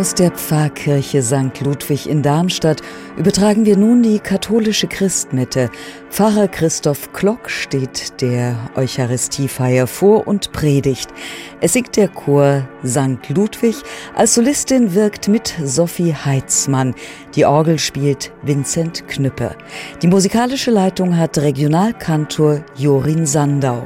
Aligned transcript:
Aus 0.00 0.14
der 0.14 0.30
Pfarrkirche 0.30 1.22
St. 1.22 1.60
Ludwig 1.60 2.08
in 2.08 2.22
Darmstadt 2.22 2.80
übertragen 3.18 3.66
wir 3.66 3.76
nun 3.76 4.02
die 4.02 4.18
katholische 4.18 4.86
Christmette. 4.86 5.68
Pfarrer 6.08 6.48
Christoph 6.48 7.12
Klock 7.12 7.50
steht 7.50 8.18
der 8.22 8.56
Eucharistiefeier 8.76 9.86
vor 9.86 10.26
und 10.26 10.52
predigt. 10.52 11.10
Es 11.60 11.74
singt 11.74 11.98
der 11.98 12.08
Chor 12.08 12.66
St. 12.82 13.28
Ludwig. 13.28 13.76
Als 14.16 14.36
Solistin 14.36 14.94
wirkt 14.94 15.28
mit 15.28 15.54
Sophie 15.62 16.14
Heitzmann. 16.14 16.94
Die 17.34 17.44
Orgel 17.44 17.78
spielt 17.78 18.32
Vincent 18.40 19.06
Knüppe. 19.06 19.54
Die 20.00 20.08
musikalische 20.08 20.70
Leitung 20.70 21.18
hat 21.18 21.36
Regionalkantor 21.36 22.64
Jorin 22.74 23.26
Sandau. 23.26 23.82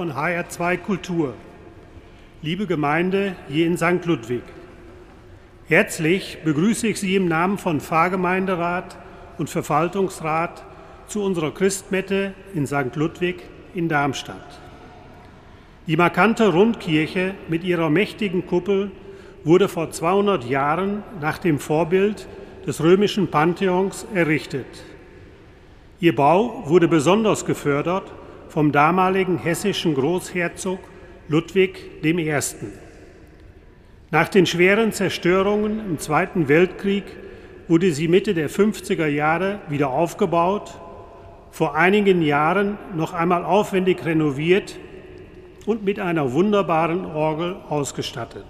Von 0.00 0.14
HR2 0.14 0.78
Kultur, 0.78 1.34
liebe 2.40 2.66
Gemeinde 2.66 3.36
hier 3.50 3.66
in 3.66 3.76
St. 3.76 4.06
Ludwig. 4.06 4.40
Herzlich 5.68 6.38
begrüße 6.42 6.86
ich 6.86 6.98
Sie 6.98 7.16
im 7.16 7.28
Namen 7.28 7.58
von 7.58 7.82
Pfarrgemeinderat 7.82 8.96
und 9.36 9.50
Verwaltungsrat 9.50 10.64
zu 11.06 11.22
unserer 11.22 11.52
Christmette 11.52 12.32
in 12.54 12.66
St. 12.66 12.96
Ludwig 12.96 13.42
in 13.74 13.90
Darmstadt. 13.90 14.58
Die 15.86 15.98
markante 15.98 16.48
Rundkirche 16.48 17.34
mit 17.48 17.62
ihrer 17.62 17.90
mächtigen 17.90 18.46
Kuppel 18.46 18.92
wurde 19.44 19.68
vor 19.68 19.90
200 19.90 20.46
Jahren 20.46 21.02
nach 21.20 21.36
dem 21.36 21.58
Vorbild 21.58 22.26
des 22.66 22.82
römischen 22.82 23.28
Pantheons 23.28 24.06
errichtet. 24.14 24.82
Ihr 26.00 26.16
Bau 26.16 26.62
wurde 26.64 26.88
besonders 26.88 27.44
gefördert 27.44 28.10
vom 28.50 28.72
damaligen 28.72 29.38
hessischen 29.38 29.94
Großherzog 29.94 30.80
Ludwig 31.28 32.04
I. 32.04 32.42
Nach 34.10 34.28
den 34.28 34.44
schweren 34.44 34.92
Zerstörungen 34.92 35.78
im 35.78 35.98
Zweiten 35.98 36.48
Weltkrieg 36.48 37.04
wurde 37.68 37.92
sie 37.92 38.08
Mitte 38.08 38.34
der 38.34 38.50
50er 38.50 39.06
Jahre 39.06 39.60
wieder 39.68 39.90
aufgebaut 39.90 40.74
vor 41.52 41.76
einigen 41.76 42.22
Jahren 42.22 42.76
noch 42.96 43.12
einmal 43.12 43.44
aufwendig 43.44 44.04
renoviert 44.04 44.76
und 45.66 45.84
mit 45.84 46.00
einer 46.00 46.32
wunderbaren 46.32 47.04
Orgel 47.06 47.56
ausgestattet. 47.68 48.46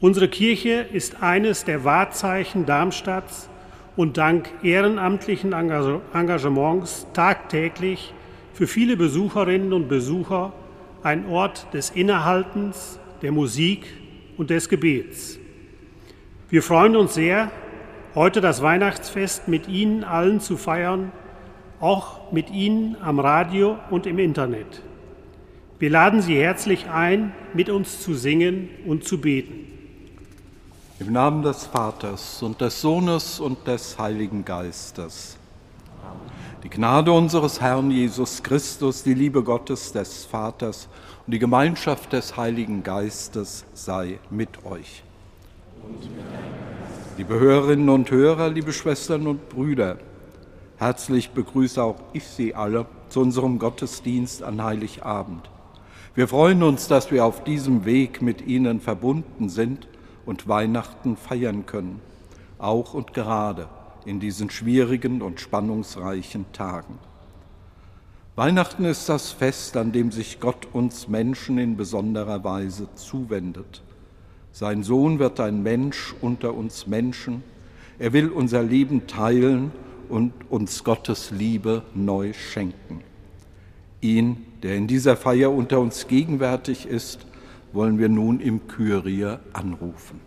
Unsere 0.00 0.28
Kirche 0.28 0.86
ist 0.92 1.22
eines 1.22 1.64
der 1.64 1.84
Wahrzeichen 1.84 2.66
Darmstadts 2.66 3.48
und 3.96 4.16
dank 4.16 4.50
ehrenamtlichen 4.62 5.52
Engagements 5.52 7.06
tagtäglich 7.12 8.14
für 8.52 8.66
viele 8.66 8.96
Besucherinnen 8.96 9.72
und 9.72 9.88
Besucher 9.88 10.52
ein 11.02 11.26
Ort 11.26 11.72
des 11.74 11.90
Innehaltens, 11.90 12.98
der 13.22 13.32
Musik 13.32 13.86
und 14.36 14.50
des 14.50 14.68
Gebets. 14.68 15.38
Wir 16.48 16.62
freuen 16.62 16.96
uns 16.96 17.14
sehr, 17.14 17.50
heute 18.14 18.40
das 18.40 18.62
Weihnachtsfest 18.62 19.48
mit 19.48 19.68
Ihnen 19.68 20.04
allen 20.04 20.40
zu 20.40 20.56
feiern, 20.56 21.12
auch 21.80 22.32
mit 22.32 22.50
Ihnen 22.50 22.96
am 23.00 23.18
Radio 23.18 23.78
und 23.90 24.06
im 24.06 24.18
Internet. 24.18 24.82
Wir 25.78 25.90
laden 25.90 26.22
Sie 26.22 26.36
herzlich 26.36 26.88
ein, 26.88 27.32
mit 27.54 27.68
uns 27.68 28.00
zu 28.00 28.14
singen 28.14 28.68
und 28.86 29.04
zu 29.04 29.20
beten. 29.20 29.71
Im 31.04 31.14
Namen 31.14 31.42
des 31.42 31.64
Vaters 31.64 32.40
und 32.44 32.60
des 32.60 32.80
Sohnes 32.80 33.40
und 33.40 33.66
des 33.66 33.98
Heiligen 33.98 34.44
Geistes. 34.44 35.36
Die 36.62 36.70
Gnade 36.70 37.10
unseres 37.10 37.60
Herrn 37.60 37.90
Jesus 37.90 38.40
Christus, 38.40 39.02
die 39.02 39.14
Liebe 39.14 39.42
Gottes 39.42 39.90
des 39.90 40.24
Vaters 40.24 40.88
und 41.26 41.34
die 41.34 41.40
Gemeinschaft 41.40 42.12
des 42.12 42.36
Heiligen 42.36 42.84
Geistes 42.84 43.64
sei 43.74 44.20
mit 44.30 44.64
euch. 44.64 45.02
Liebe 47.18 47.34
Hörerinnen 47.34 47.88
und 47.88 48.08
Hörer, 48.12 48.50
liebe 48.50 48.72
Schwestern 48.72 49.26
und 49.26 49.48
Brüder, 49.48 49.98
herzlich 50.76 51.30
begrüße 51.30 51.82
auch 51.82 51.96
ich 52.12 52.28
Sie 52.28 52.54
alle 52.54 52.86
zu 53.08 53.18
unserem 53.18 53.58
Gottesdienst 53.58 54.44
an 54.44 54.62
Heiligabend. 54.62 55.50
Wir 56.14 56.28
freuen 56.28 56.62
uns, 56.62 56.86
dass 56.86 57.10
wir 57.10 57.24
auf 57.24 57.42
diesem 57.42 57.86
Weg 57.86 58.22
mit 58.22 58.46
Ihnen 58.46 58.80
verbunden 58.80 59.48
sind 59.48 59.88
und 60.26 60.48
Weihnachten 60.48 61.16
feiern 61.16 61.66
können, 61.66 62.00
auch 62.58 62.94
und 62.94 63.14
gerade 63.14 63.68
in 64.04 64.20
diesen 64.20 64.50
schwierigen 64.50 65.22
und 65.22 65.40
spannungsreichen 65.40 66.46
Tagen. 66.52 66.98
Weihnachten 68.34 68.84
ist 68.86 69.08
das 69.08 69.30
Fest, 69.30 69.76
an 69.76 69.92
dem 69.92 70.10
sich 70.10 70.40
Gott 70.40 70.66
uns 70.72 71.06
Menschen 71.06 71.58
in 71.58 71.76
besonderer 71.76 72.42
Weise 72.44 72.88
zuwendet. 72.94 73.82
Sein 74.52 74.82
Sohn 74.82 75.18
wird 75.18 75.38
ein 75.38 75.62
Mensch 75.62 76.14
unter 76.20 76.54
uns 76.54 76.86
Menschen. 76.86 77.42
Er 77.98 78.12
will 78.12 78.30
unser 78.30 78.62
Leben 78.62 79.06
teilen 79.06 79.70
und 80.08 80.32
uns 80.50 80.82
Gottes 80.82 81.30
Liebe 81.30 81.82
neu 81.94 82.32
schenken. 82.32 83.02
Ihn, 84.00 84.46
der 84.62 84.76
in 84.76 84.86
dieser 84.86 85.16
Feier 85.16 85.52
unter 85.52 85.80
uns 85.80 86.06
gegenwärtig 86.08 86.86
ist, 86.86 87.26
wollen 87.72 87.98
wir 87.98 88.08
nun 88.08 88.40
im 88.40 88.66
Kyrie 88.66 89.38
anrufen. 89.52 90.20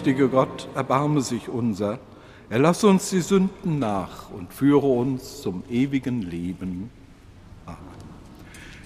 Allmächtige 0.00 0.28
Gott, 0.28 0.66
erbarme 0.74 1.20
sich 1.20 1.50
unser, 1.50 1.98
erlasse 2.48 2.86
uns 2.86 3.10
die 3.10 3.20
Sünden 3.20 3.78
nach 3.78 4.30
und 4.30 4.50
führe 4.50 4.86
uns 4.86 5.42
zum 5.42 5.62
ewigen 5.68 6.22
Leben. 6.22 6.88
Amen. 7.66 7.78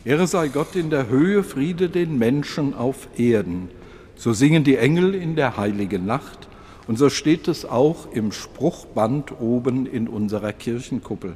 Ehre 0.04 0.26
sei 0.26 0.48
Gott 0.48 0.74
in 0.74 0.90
der 0.90 1.06
Höhe, 1.06 1.44
Friede 1.44 1.88
den 1.88 2.18
Menschen 2.18 2.74
auf 2.74 3.06
Erden. 3.16 3.68
So 4.16 4.32
singen 4.32 4.64
die 4.64 4.76
Engel 4.76 5.14
in 5.14 5.36
der 5.36 5.56
heiligen 5.56 6.04
Nacht 6.04 6.48
und 6.88 6.98
so 6.98 7.08
steht 7.10 7.46
es 7.46 7.64
auch 7.64 8.10
im 8.12 8.32
Spruchband 8.32 9.40
oben 9.40 9.86
in 9.86 10.08
unserer 10.08 10.52
Kirchenkuppel. 10.52 11.34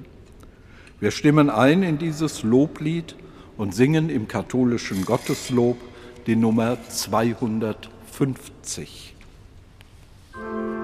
Wir 0.98 1.12
stimmen 1.12 1.50
ein 1.50 1.84
in 1.84 1.98
dieses 1.98 2.42
Loblied 2.42 3.14
und 3.56 3.76
singen 3.76 4.10
im 4.10 4.26
katholischen 4.26 5.04
Gotteslob 5.04 5.76
die 6.26 6.34
Nummer 6.34 6.78
250. 6.88 9.14
Bye. 10.38 10.77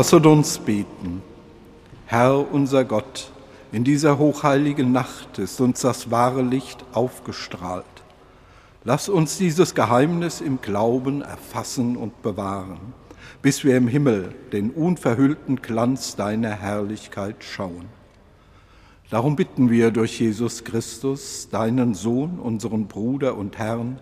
Lasset 0.00 0.24
uns 0.24 0.56
beten. 0.56 1.20
Herr 2.06 2.50
unser 2.54 2.86
Gott, 2.86 3.30
in 3.70 3.84
dieser 3.84 4.16
hochheiligen 4.16 4.92
Nacht 4.92 5.38
ist 5.38 5.60
uns 5.60 5.82
das 5.82 6.10
wahre 6.10 6.40
Licht 6.40 6.86
aufgestrahlt. 6.94 7.84
Lass 8.82 9.10
uns 9.10 9.36
dieses 9.36 9.74
Geheimnis 9.74 10.40
im 10.40 10.62
Glauben 10.62 11.20
erfassen 11.20 11.98
und 11.98 12.22
bewahren, 12.22 12.94
bis 13.42 13.62
wir 13.62 13.76
im 13.76 13.88
Himmel 13.88 14.34
den 14.54 14.70
unverhüllten 14.70 15.56
Glanz 15.60 16.16
deiner 16.16 16.52
Herrlichkeit 16.52 17.44
schauen. 17.44 17.84
Darum 19.10 19.36
bitten 19.36 19.68
wir 19.68 19.90
durch 19.90 20.18
Jesus 20.18 20.64
Christus, 20.64 21.50
deinen 21.50 21.92
Sohn, 21.92 22.38
unseren 22.38 22.86
Bruder 22.86 23.36
und 23.36 23.58
Herrn, 23.58 23.98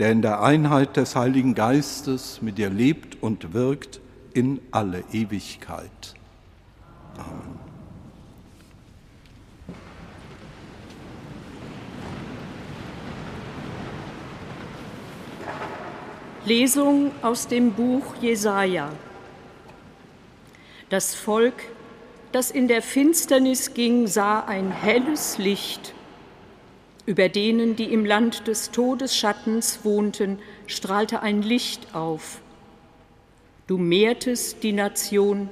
der 0.00 0.10
in 0.10 0.22
der 0.22 0.42
Einheit 0.42 0.96
des 0.96 1.14
Heiligen 1.14 1.54
Geistes 1.54 2.42
mit 2.42 2.58
dir 2.58 2.68
lebt 2.68 3.22
und 3.22 3.54
wirkt 3.54 4.00
in 4.36 4.60
alle 4.70 5.02
Ewigkeit. 5.12 6.14
Amen. 7.16 7.58
Lesung 16.44 17.12
aus 17.22 17.48
dem 17.48 17.72
Buch 17.72 18.14
Jesaja. 18.20 18.92
Das 20.90 21.14
Volk, 21.14 21.54
das 22.30 22.50
in 22.50 22.68
der 22.68 22.82
Finsternis 22.82 23.72
ging, 23.72 24.06
sah 24.06 24.40
ein 24.40 24.70
helles 24.70 25.38
Licht. 25.38 25.94
Über 27.06 27.30
denen, 27.30 27.74
die 27.74 27.90
im 27.90 28.04
Land 28.04 28.46
des 28.46 28.70
Todesschattens 28.70 29.80
wohnten, 29.82 30.38
strahlte 30.66 31.22
ein 31.22 31.40
Licht 31.40 31.94
auf. 31.94 32.42
Du 33.66 33.78
mehrtest 33.78 34.62
die 34.62 34.72
Nation, 34.72 35.48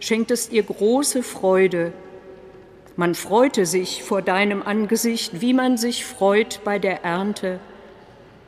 schenktest 0.00 0.52
ihr 0.52 0.62
große 0.62 1.22
Freude. 1.22 1.92
Man 2.96 3.14
freute 3.14 3.66
sich 3.66 4.02
vor 4.02 4.22
deinem 4.22 4.62
Angesicht, 4.62 5.40
wie 5.40 5.52
man 5.52 5.76
sich 5.76 6.04
freut 6.04 6.60
bei 6.64 6.78
der 6.78 7.02
Ernte 7.02 7.60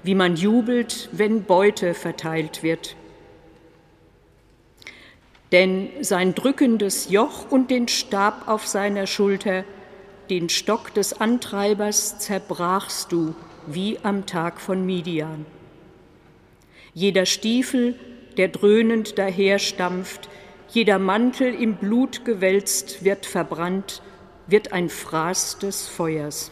wie 0.07 0.15
man 0.15 0.37
jubelt, 0.37 1.09
wenn 1.11 1.43
Beute 1.43 1.93
verteilt 1.93 2.63
wird. 2.63 2.95
Denn 5.51 5.91
sein 6.01 6.35
drückendes 6.35 7.11
Joch 7.11 7.51
und 7.51 7.71
den 7.71 7.89
Stab 7.89 8.47
auf 8.47 8.67
seiner 8.69 9.09
Schulter, 9.09 9.65
den 10.31 10.49
Stock 10.49 10.95
des 10.95 11.21
Antreibers 11.21 12.19
zerbrachst 12.19 13.11
du 13.11 13.35
wie 13.67 13.99
am 14.03 14.27
Tag 14.27 14.61
von 14.61 14.87
Midian. 14.87 15.45
Jeder 16.95 17.27
Stiefel, 17.27 17.99
der 18.37 18.49
dröhnend 18.49 19.19
daherstampft, 19.19 20.29
jeder 20.69 20.99
Mantel 20.99 21.55
im 21.55 21.77
Blut 21.77 22.25
gewälzt, 22.25 23.05
wird 23.05 23.27
verbrannt, 23.27 24.03
wird 24.47 24.73
ein 24.73 24.89
Fraß 24.89 25.59
des 25.59 25.87
Feuers. 25.87 26.51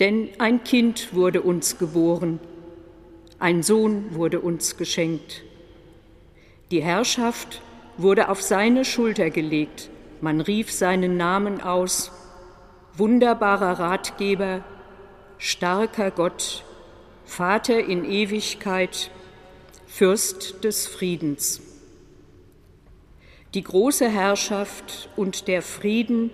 Denn 0.00 0.28
ein 0.38 0.64
Kind 0.64 1.14
wurde 1.14 1.42
uns 1.42 1.78
geboren, 1.78 2.40
ein 3.38 3.62
Sohn 3.62 4.14
wurde 4.14 4.40
uns 4.40 4.76
geschenkt. 4.76 5.42
Die 6.70 6.82
Herrschaft 6.82 7.60
wurde 7.96 8.28
auf 8.28 8.42
seine 8.42 8.84
Schulter 8.84 9.30
gelegt, 9.30 9.90
man 10.20 10.40
rief 10.40 10.70
seinen 10.70 11.16
Namen 11.16 11.60
aus, 11.60 12.12
wunderbarer 12.96 13.78
Ratgeber, 13.78 14.64
starker 15.38 16.10
Gott, 16.10 16.64
Vater 17.24 17.78
in 17.84 18.04
Ewigkeit, 18.04 19.10
Fürst 19.94 20.64
des 20.64 20.86
Friedens. 20.86 21.60
Die 23.52 23.62
große 23.62 24.08
Herrschaft 24.08 25.10
und 25.16 25.48
der 25.48 25.60
Frieden 25.60 26.30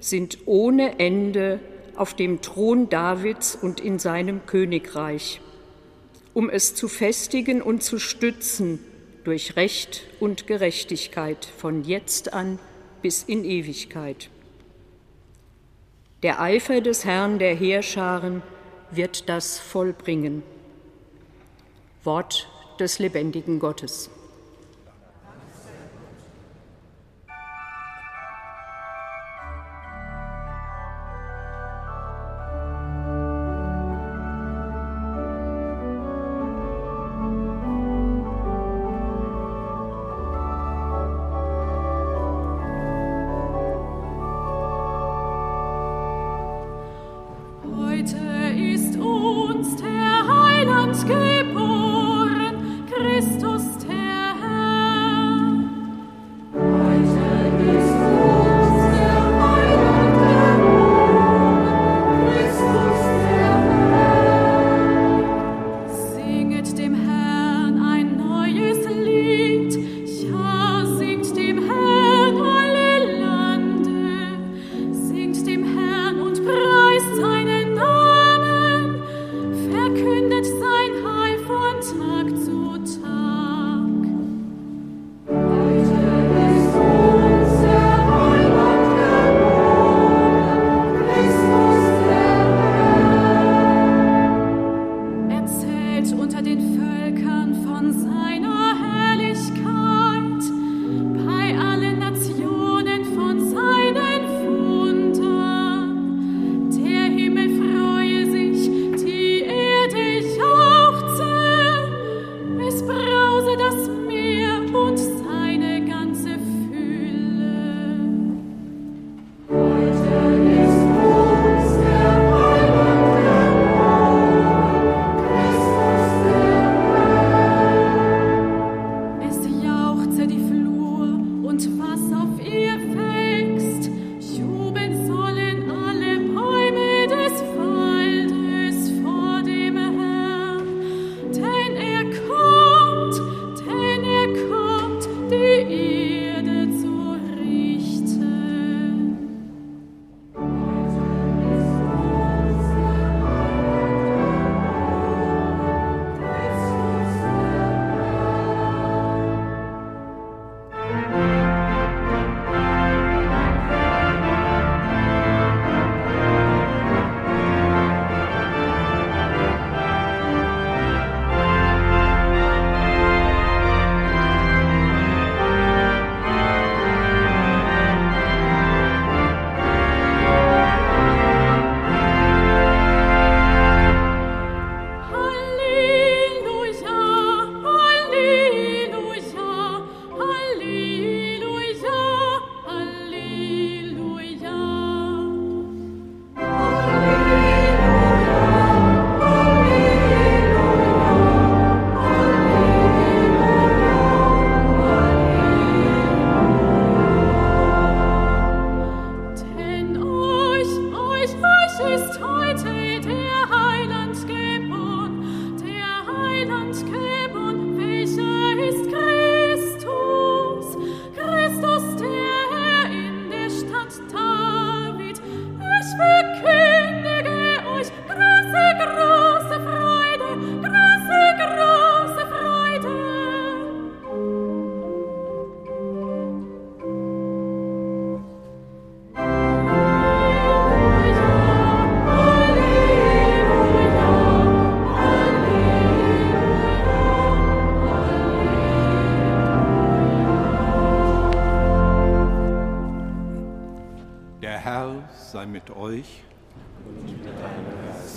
sind 0.00 0.38
ohne 0.46 0.98
Ende 0.98 1.60
auf 1.94 2.14
dem 2.14 2.40
Thron 2.40 2.88
Davids 2.88 3.54
und 3.54 3.80
in 3.80 3.98
seinem 3.98 4.46
Königreich, 4.46 5.42
um 6.32 6.48
es 6.48 6.74
zu 6.74 6.88
festigen 6.88 7.60
und 7.60 7.82
zu 7.82 7.98
stützen 7.98 8.78
durch 9.24 9.56
Recht 9.56 10.04
und 10.18 10.46
Gerechtigkeit 10.46 11.44
von 11.44 11.84
jetzt 11.84 12.32
an 12.32 12.58
bis 13.02 13.24
in 13.24 13.44
Ewigkeit. 13.44 14.30
Der 16.22 16.40
Eifer 16.40 16.80
des 16.80 17.04
Herrn 17.04 17.38
der 17.38 17.54
Heerscharen 17.54 18.42
wird 18.90 19.28
das 19.28 19.58
vollbringen. 19.58 20.42
Wort 22.04 22.48
des 22.82 22.98
lebendigen 22.98 23.60
Gottes. 23.60 24.10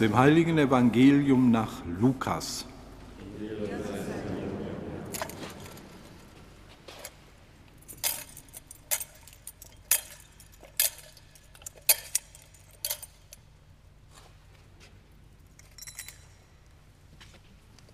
Dem 0.06 0.16
heiligen 0.16 0.60
Evangelium 0.60 1.50
nach 1.50 1.84
Lukas. 2.00 2.68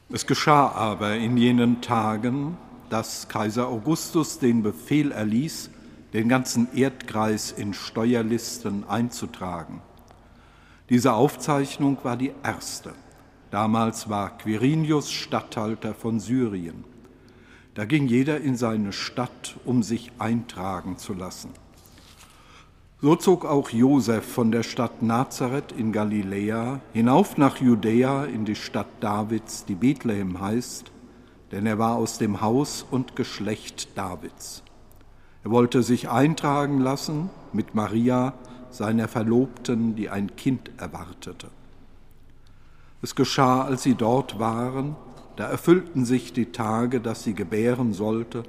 Es 0.10 0.28
geschah 0.28 0.68
aber 0.68 1.16
in 1.16 1.38
jenen 1.38 1.80
Tagen, 1.80 2.58
dass 2.90 3.30
Kaiser 3.30 3.70
Augustus 3.70 4.38
den 4.38 4.64
Befehl 4.64 5.14
erließ, 5.14 5.70
den 6.12 6.28
ganzen 6.28 6.68
Erdkreis 6.76 7.54
in 7.54 7.74
Steuerlisten 7.74 8.84
einzutragen. 8.90 9.82
Diese 10.92 11.14
Aufzeichnung 11.14 12.00
war 12.04 12.18
die 12.18 12.34
erste. 12.44 12.92
Damals 13.50 14.10
war 14.10 14.38
Quirinius 14.38 15.10
Statthalter 15.10 15.94
von 15.94 16.20
Syrien. 16.20 16.84
Da 17.76 17.86
ging 17.86 18.08
jeder 18.08 18.42
in 18.42 18.58
seine 18.58 18.92
Stadt, 18.92 19.56
um 19.64 19.84
sich 19.84 20.12
eintragen 20.20 20.98
zu 20.98 21.14
lassen. 21.14 21.52
So 23.00 23.16
zog 23.16 23.46
auch 23.46 23.70
Josef 23.70 24.26
von 24.26 24.52
der 24.52 24.64
Stadt 24.64 25.02
Nazareth 25.02 25.72
in 25.72 25.94
Galiläa 25.94 26.82
hinauf 26.92 27.38
nach 27.38 27.62
Judäa 27.62 28.26
in 28.26 28.44
die 28.44 28.56
Stadt 28.56 28.90
Davids, 29.00 29.64
die 29.64 29.76
Bethlehem 29.76 30.42
heißt, 30.42 30.92
denn 31.54 31.68
er 31.68 31.80
war 31.80 31.96
aus 31.96 32.18
dem 32.18 32.42
Haus 32.42 32.86
und 32.92 33.16
Geschlecht 33.16 33.98
Davids. 33.98 34.62
Er 35.46 35.52
wollte 35.52 35.84
sich 35.84 36.10
eintragen 36.10 36.82
lassen 36.82 37.30
mit 37.54 37.76
Maria, 37.76 38.34
seiner 38.72 39.08
Verlobten, 39.08 39.96
die 39.96 40.10
ein 40.10 40.36
Kind 40.36 40.72
erwartete. 40.78 41.48
Es 43.02 43.16
geschah, 43.16 43.64
als 43.64 43.84
sie 43.84 43.96
dort 43.96 44.40
waren, 44.40 44.96
da 45.36 45.48
erfüllten 45.48 46.06
sich 46.06 46.34
die 46.34 46.52
Tage, 46.52 47.02
dass 47.02 47.24
sie 47.24 47.34
gebären 47.34 47.94
sollte, 47.94 48.44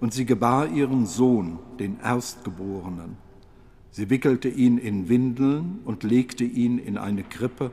und 0.00 0.12
sie 0.12 0.26
gebar 0.26 0.68
ihren 0.68 1.06
Sohn, 1.06 1.58
den 1.78 1.98
Erstgeborenen. 2.00 3.16
Sie 3.90 4.10
wickelte 4.10 4.48
ihn 4.48 4.76
in 4.76 5.08
Windeln 5.08 5.78
und 5.86 6.02
legte 6.02 6.44
ihn 6.44 6.78
in 6.78 6.98
eine 6.98 7.22
Krippe, 7.22 7.70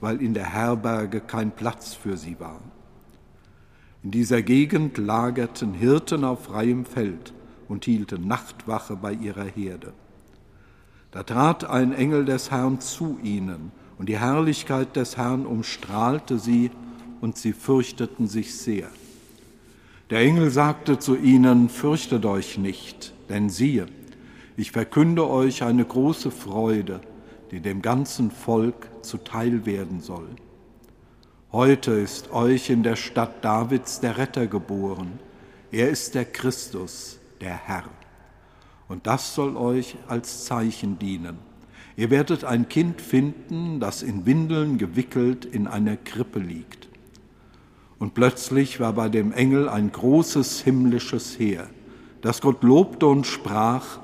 weil 0.00 0.20
in 0.20 0.34
der 0.34 0.52
Herberge 0.52 1.20
kein 1.20 1.50
Platz 1.50 1.94
für 1.94 2.18
sie 2.18 2.38
war. 2.38 2.60
In 4.02 4.10
dieser 4.10 4.42
Gegend 4.42 4.98
lagerten 4.98 5.72
Hirten 5.72 6.24
auf 6.24 6.44
freiem 6.44 6.84
Feld 6.84 7.32
und 7.68 7.86
hielten 7.86 8.26
Nachtwache 8.26 8.96
bei 8.96 9.14
ihrer 9.14 9.44
Herde. 9.44 9.94
Da 11.12 11.22
trat 11.22 11.64
ein 11.64 11.92
Engel 11.92 12.24
des 12.24 12.50
Herrn 12.50 12.80
zu 12.80 13.18
ihnen, 13.22 13.70
und 13.98 14.08
die 14.08 14.18
Herrlichkeit 14.18 14.96
des 14.96 15.16
Herrn 15.16 15.46
umstrahlte 15.46 16.38
sie, 16.38 16.70
und 17.20 17.36
sie 17.36 17.52
fürchteten 17.52 18.26
sich 18.26 18.58
sehr. 18.58 18.88
Der 20.10 20.20
Engel 20.20 20.50
sagte 20.50 20.98
zu 20.98 21.16
ihnen, 21.16 21.68
Fürchtet 21.68 22.24
euch 22.24 22.58
nicht, 22.58 23.12
denn 23.28 23.48
siehe, 23.48 23.86
ich 24.56 24.72
verkünde 24.72 25.28
euch 25.28 25.62
eine 25.62 25.84
große 25.84 26.30
Freude, 26.30 27.00
die 27.50 27.60
dem 27.60 27.82
ganzen 27.82 28.30
Volk 28.30 28.88
zuteil 29.02 29.66
werden 29.66 30.00
soll. 30.00 30.28
Heute 31.52 31.92
ist 31.92 32.32
euch 32.32 32.70
in 32.70 32.82
der 32.82 32.96
Stadt 32.96 33.44
Davids 33.44 34.00
der 34.00 34.16
Retter 34.16 34.46
geboren. 34.46 35.18
Er 35.70 35.90
ist 35.90 36.14
der 36.14 36.24
Christus, 36.24 37.18
der 37.40 37.54
Herr. 37.54 37.84
Und 38.92 39.06
das 39.06 39.34
soll 39.34 39.56
euch 39.56 39.96
als 40.06 40.44
Zeichen 40.44 40.98
dienen. 40.98 41.38
Ihr 41.96 42.10
werdet 42.10 42.44
ein 42.44 42.68
Kind 42.68 43.00
finden, 43.00 43.80
das 43.80 44.02
in 44.02 44.26
Windeln 44.26 44.76
gewickelt 44.76 45.46
in 45.46 45.66
einer 45.66 45.96
Krippe 45.96 46.40
liegt. 46.40 46.88
Und 47.98 48.12
plötzlich 48.12 48.80
war 48.80 48.92
bei 48.92 49.08
dem 49.08 49.32
Engel 49.32 49.70
ein 49.70 49.90
großes 49.92 50.60
himmlisches 50.60 51.38
Heer, 51.38 51.70
das 52.20 52.42
Gott 52.42 52.62
lobte 52.62 53.06
und 53.06 53.26
sprach, 53.26 53.98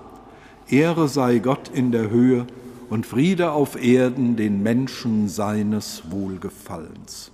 Ehre 0.71 1.07
sei 1.09 1.41
Gott 1.41 1.69
in 1.69 1.93
der 1.93 2.09
Höhe 2.09 2.47
und 2.89 3.05
Friede 3.05 3.53
auf 3.53 3.77
Erden 3.77 4.37
den 4.37 4.63
Menschen 4.63 5.29
seines 5.29 6.11
Wohlgefallens. 6.11 7.31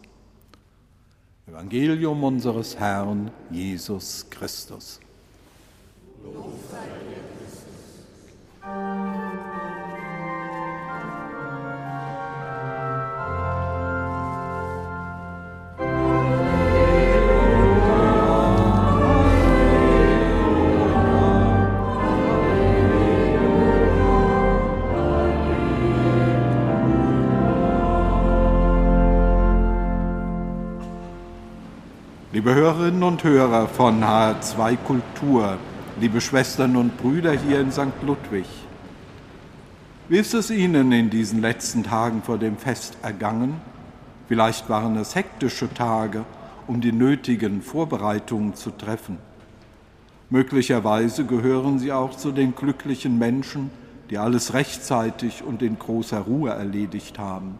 Evangelium 1.46 2.24
unseres 2.24 2.76
Herrn 2.76 3.30
Jesus 3.52 4.26
Christus. 4.28 4.98
Lob 6.24 6.54
sei 6.68 6.78
Liebe 8.64 8.76
Hörerinnen 32.54 33.02
und 33.02 33.22
Hörer 33.24 33.68
von 33.68 34.02
H2 34.02 34.78
Kultur, 34.78 35.58
liebe 36.00 36.20
Schwestern 36.20 36.76
und 36.76 36.96
Brüder 36.96 37.32
hier 37.32 37.60
in 37.60 37.70
St. 37.70 38.02
Ludwig, 38.02 38.46
wie 40.08 40.18
ist 40.18 40.34
es 40.34 40.50
Ihnen 40.50 40.90
in 40.90 41.08
diesen 41.08 41.40
letzten 41.40 41.84
Tagen 41.84 42.22
vor 42.22 42.36
dem 42.36 42.56
Fest 42.56 42.98
ergangen? 43.02 43.60
Vielleicht 44.26 44.68
waren 44.68 44.96
es 44.96 45.14
hektische 45.14 45.72
Tage, 45.72 46.24
um 46.66 46.80
die 46.80 46.92
nötigen 46.92 47.62
Vorbereitungen 47.62 48.54
zu 48.54 48.70
treffen. 48.70 49.18
Möglicherweise 50.30 51.24
gehören 51.24 51.78
Sie 51.78 51.92
auch 51.92 52.16
zu 52.16 52.32
den 52.32 52.54
glücklichen 52.54 53.18
Menschen, 53.18 53.70
die 54.10 54.18
alles 54.18 54.52
rechtzeitig 54.52 55.44
und 55.44 55.62
in 55.62 55.78
großer 55.78 56.20
Ruhe 56.20 56.50
erledigt 56.50 57.18
haben. 57.18 57.58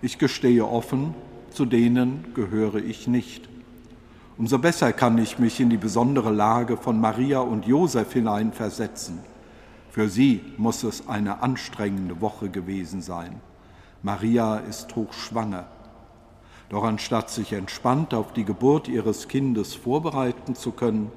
Ich 0.00 0.18
gestehe 0.18 0.66
offen, 0.66 1.14
zu 1.50 1.66
denen 1.66 2.26
gehöre 2.34 2.76
ich 2.76 3.08
nicht. 3.08 3.48
Umso 4.38 4.58
besser 4.58 4.92
kann 4.92 5.18
ich 5.18 5.38
mich 5.38 5.60
in 5.60 5.68
die 5.68 5.76
besondere 5.76 6.30
Lage 6.30 6.76
von 6.76 7.00
Maria 7.00 7.40
und 7.40 7.66
Josef 7.66 8.12
hineinversetzen. 8.12 9.18
Für 9.90 10.08
sie 10.08 10.40
muss 10.56 10.84
es 10.84 11.08
eine 11.08 11.42
anstrengende 11.42 12.20
Woche 12.22 12.48
gewesen 12.48 13.02
sein. 13.02 13.40
Maria 14.02 14.56
ist 14.56 14.96
hochschwanger. 14.96 15.66
Doch 16.70 16.84
anstatt 16.84 17.28
sich 17.28 17.52
entspannt 17.52 18.14
auf 18.14 18.32
die 18.32 18.44
Geburt 18.44 18.88
ihres 18.88 19.28
Kindes 19.28 19.74
vorbereiten 19.74 20.54
zu 20.54 20.72
können, 20.72 21.12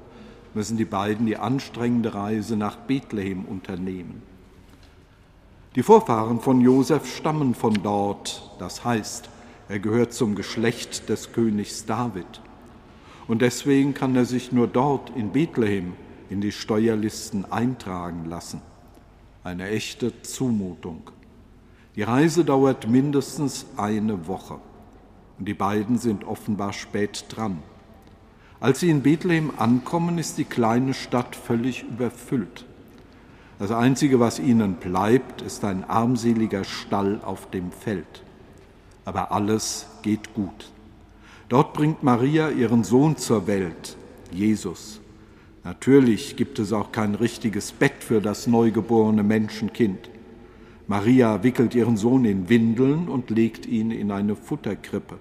müssen 0.52 0.76
die 0.76 0.84
beiden 0.84 1.24
die 1.24 1.38
anstrengende 1.38 2.14
Reise 2.14 2.56
nach 2.56 2.76
Bethlehem 2.76 3.46
unternehmen. 3.46 4.22
Die 5.74 5.82
Vorfahren 5.82 6.40
von 6.40 6.60
Josef 6.60 7.06
stammen 7.16 7.54
von 7.54 7.74
dort, 7.82 8.50
das 8.58 8.84
heißt, 8.84 9.30
er 9.68 9.78
gehört 9.78 10.12
zum 10.12 10.34
Geschlecht 10.34 11.08
des 11.08 11.32
Königs 11.32 11.86
David. 11.86 12.40
Und 13.28 13.42
deswegen 13.42 13.94
kann 13.94 14.14
er 14.14 14.24
sich 14.24 14.52
nur 14.52 14.68
dort 14.68 15.10
in 15.16 15.30
Bethlehem 15.30 15.94
in 16.30 16.40
die 16.40 16.52
Steuerlisten 16.52 17.50
eintragen 17.50 18.24
lassen. 18.26 18.60
Eine 19.42 19.68
echte 19.68 20.22
Zumutung. 20.22 21.10
Die 21.94 22.02
Reise 22.02 22.44
dauert 22.44 22.88
mindestens 22.88 23.66
eine 23.76 24.26
Woche 24.26 24.58
und 25.38 25.46
die 25.48 25.54
beiden 25.54 25.98
sind 25.98 26.24
offenbar 26.24 26.72
spät 26.72 27.24
dran. 27.28 27.62
Als 28.60 28.80
sie 28.80 28.90
in 28.90 29.02
Bethlehem 29.02 29.52
ankommen, 29.56 30.18
ist 30.18 30.38
die 30.38 30.44
kleine 30.44 30.94
Stadt 30.94 31.36
völlig 31.36 31.84
überfüllt. 31.84 32.64
Das 33.58 33.70
Einzige, 33.70 34.20
was 34.20 34.38
ihnen 34.38 34.74
bleibt, 34.74 35.42
ist 35.42 35.64
ein 35.64 35.84
armseliger 35.84 36.64
Stall 36.64 37.20
auf 37.24 37.50
dem 37.50 37.72
Feld. 37.72 38.22
Aber 39.04 39.32
alles 39.32 39.86
geht 40.02 40.34
gut. 40.34 40.70
Dort 41.48 41.74
bringt 41.74 42.02
Maria 42.02 42.50
ihren 42.50 42.82
Sohn 42.82 43.16
zur 43.16 43.46
Welt, 43.46 43.96
Jesus. 44.32 45.00
Natürlich 45.62 46.36
gibt 46.36 46.58
es 46.58 46.72
auch 46.72 46.90
kein 46.90 47.14
richtiges 47.14 47.70
Bett 47.70 48.02
für 48.02 48.20
das 48.20 48.46
neugeborene 48.46 49.22
Menschenkind. 49.22 50.10
Maria 50.88 51.42
wickelt 51.42 51.74
ihren 51.74 51.96
Sohn 51.96 52.24
in 52.24 52.48
Windeln 52.48 53.08
und 53.08 53.30
legt 53.30 53.66
ihn 53.66 53.90
in 53.90 54.10
eine 54.10 54.34
Futterkrippe. 54.36 55.18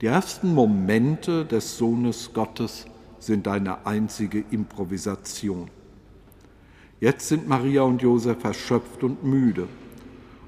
Die 0.00 0.06
ersten 0.06 0.54
Momente 0.54 1.44
des 1.44 1.76
Sohnes 1.76 2.32
Gottes 2.32 2.86
sind 3.18 3.46
eine 3.48 3.86
einzige 3.86 4.44
Improvisation. 4.50 5.68
Jetzt 7.00 7.28
sind 7.28 7.48
Maria 7.48 7.82
und 7.82 8.02
Josef 8.02 8.42
erschöpft 8.44 9.02
und 9.02 9.24
müde 9.24 9.68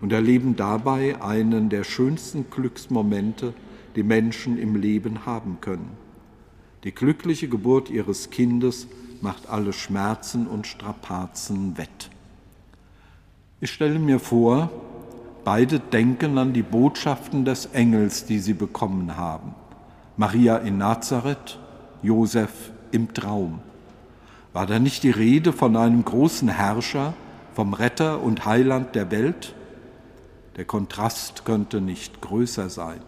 und 0.01 0.13
erleben 0.13 0.57
dabei 0.57 1.21
einen 1.23 1.69
der 1.69 1.85
schönsten 1.85 2.47
Glücksmomente, 2.51 3.55
die 3.97 4.03
Menschen 4.03 4.59
im 4.59 4.77
Leben 4.77 5.27
haben 5.27 5.59
können. 5.61 5.97
Die 6.85 6.93
glückliche 6.93 7.49
Geburt 7.49 7.91
ihres 7.91 8.31
Kindes 8.31 8.89
macht 9.21 9.49
alle 9.49 9.73
Schmerzen 9.73 10.47
und 10.47 10.67
Strapazen 10.67 11.79
wett. 11.79 12.11
Ich 13.61 13.71
stelle 13.71 13.99
mir 13.99 14.19
vor, 14.19 14.71
Beide 15.45 15.81
denken 15.81 16.39
an 16.39 16.53
die 16.53 16.63
Botschaften 16.63 17.45
des 17.45 17.67
Engels, 17.67 18.27
die 18.27 18.39
sie 18.39 18.55
bekommen 18.55 19.17
haben. 19.17 19.55
Maria 20.17 20.59
in 20.59 20.79
Nazareth, 20.79 21.59
Josef 22.01 22.71
im 22.93 23.13
Traum. 23.13 23.59
War 24.53 24.67
da 24.67 24.79
nicht 24.79 25.03
die 25.03 25.11
Rede 25.11 25.53
von 25.53 25.77
einem 25.77 26.05
großen 26.05 26.49
Herrscher, 26.49 27.15
vom 27.55 27.75
Retter 27.75 28.23
und 28.23 28.47
Heiland 28.47 28.95
der 28.95 29.11
Welt? 29.11 29.55
Der 30.57 30.65
Kontrast 30.65 31.45
könnte 31.45 31.81
nicht 31.81 32.21
größer 32.21 32.69
sein. 32.69 33.01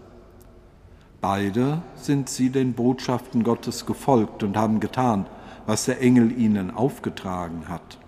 Beide 1.27 1.81
sind 1.97 2.29
sie 2.29 2.51
den 2.51 2.75
Botschaften 2.75 3.45
Gottes 3.45 3.87
gefolgt 3.87 4.43
und 4.43 4.59
haben 4.59 4.79
getan, 4.79 5.25
was 5.65 5.87
der 5.87 6.03
Engel 6.03 6.39
ihnen 6.39 6.71
aufgetragen 6.71 7.67
hat. 7.67 7.99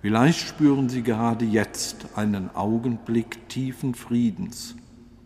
Vielleicht 0.00 0.40
spüren 0.40 0.88
sie 0.88 1.04
gerade 1.04 1.44
jetzt 1.44 2.08
einen 2.16 2.50
Augenblick 2.56 3.48
tiefen 3.48 3.94
Friedens 3.94 4.74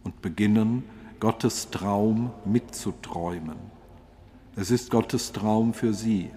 und 0.04 0.20
beginnen, 0.20 0.84
Gottes 1.18 1.70
Traum 1.70 2.30
mitzuträumen. 2.44 3.56
Es 4.54 4.70
ist 4.70 4.90
Gottes 4.90 5.32
Traum 5.32 5.72
für 5.72 5.94
sie, 5.94 6.28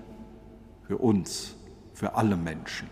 für 0.88 1.00
uns, 1.00 1.54
für 1.94 2.16
alle 2.16 2.38
Menschen. 2.38 2.88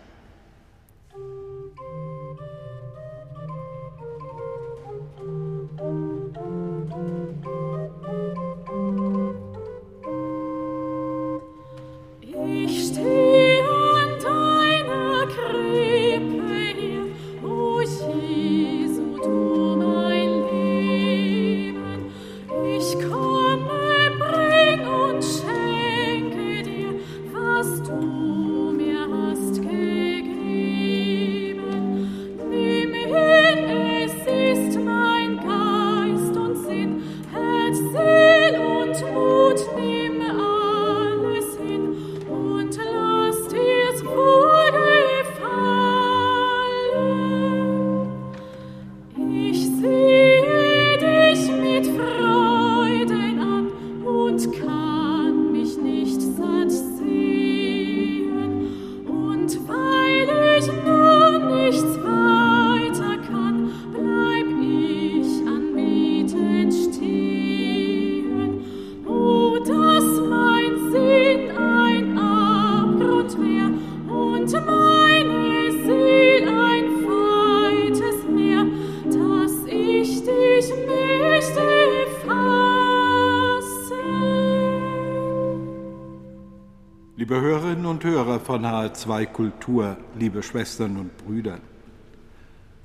Von 89.00 89.12
H2 89.12 89.26
Kultur, 89.26 89.96
liebe 90.18 90.42
Schwestern 90.42 90.96
und 90.96 91.16
Brüder. 91.18 91.58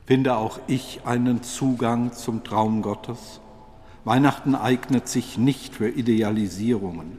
Finde 0.06 0.38
auch 0.38 0.60
ich 0.68 1.02
einen 1.06 1.44
Zugang 1.44 2.14
zum 2.14 2.44
Traum 2.44 2.82
Gottes? 2.82 3.40
Weihnachten 4.04 4.56
eignet 4.56 5.08
sich 5.08 5.38
nicht 5.38 5.74
für 5.76 5.90
Idealisierungen. 5.90 7.18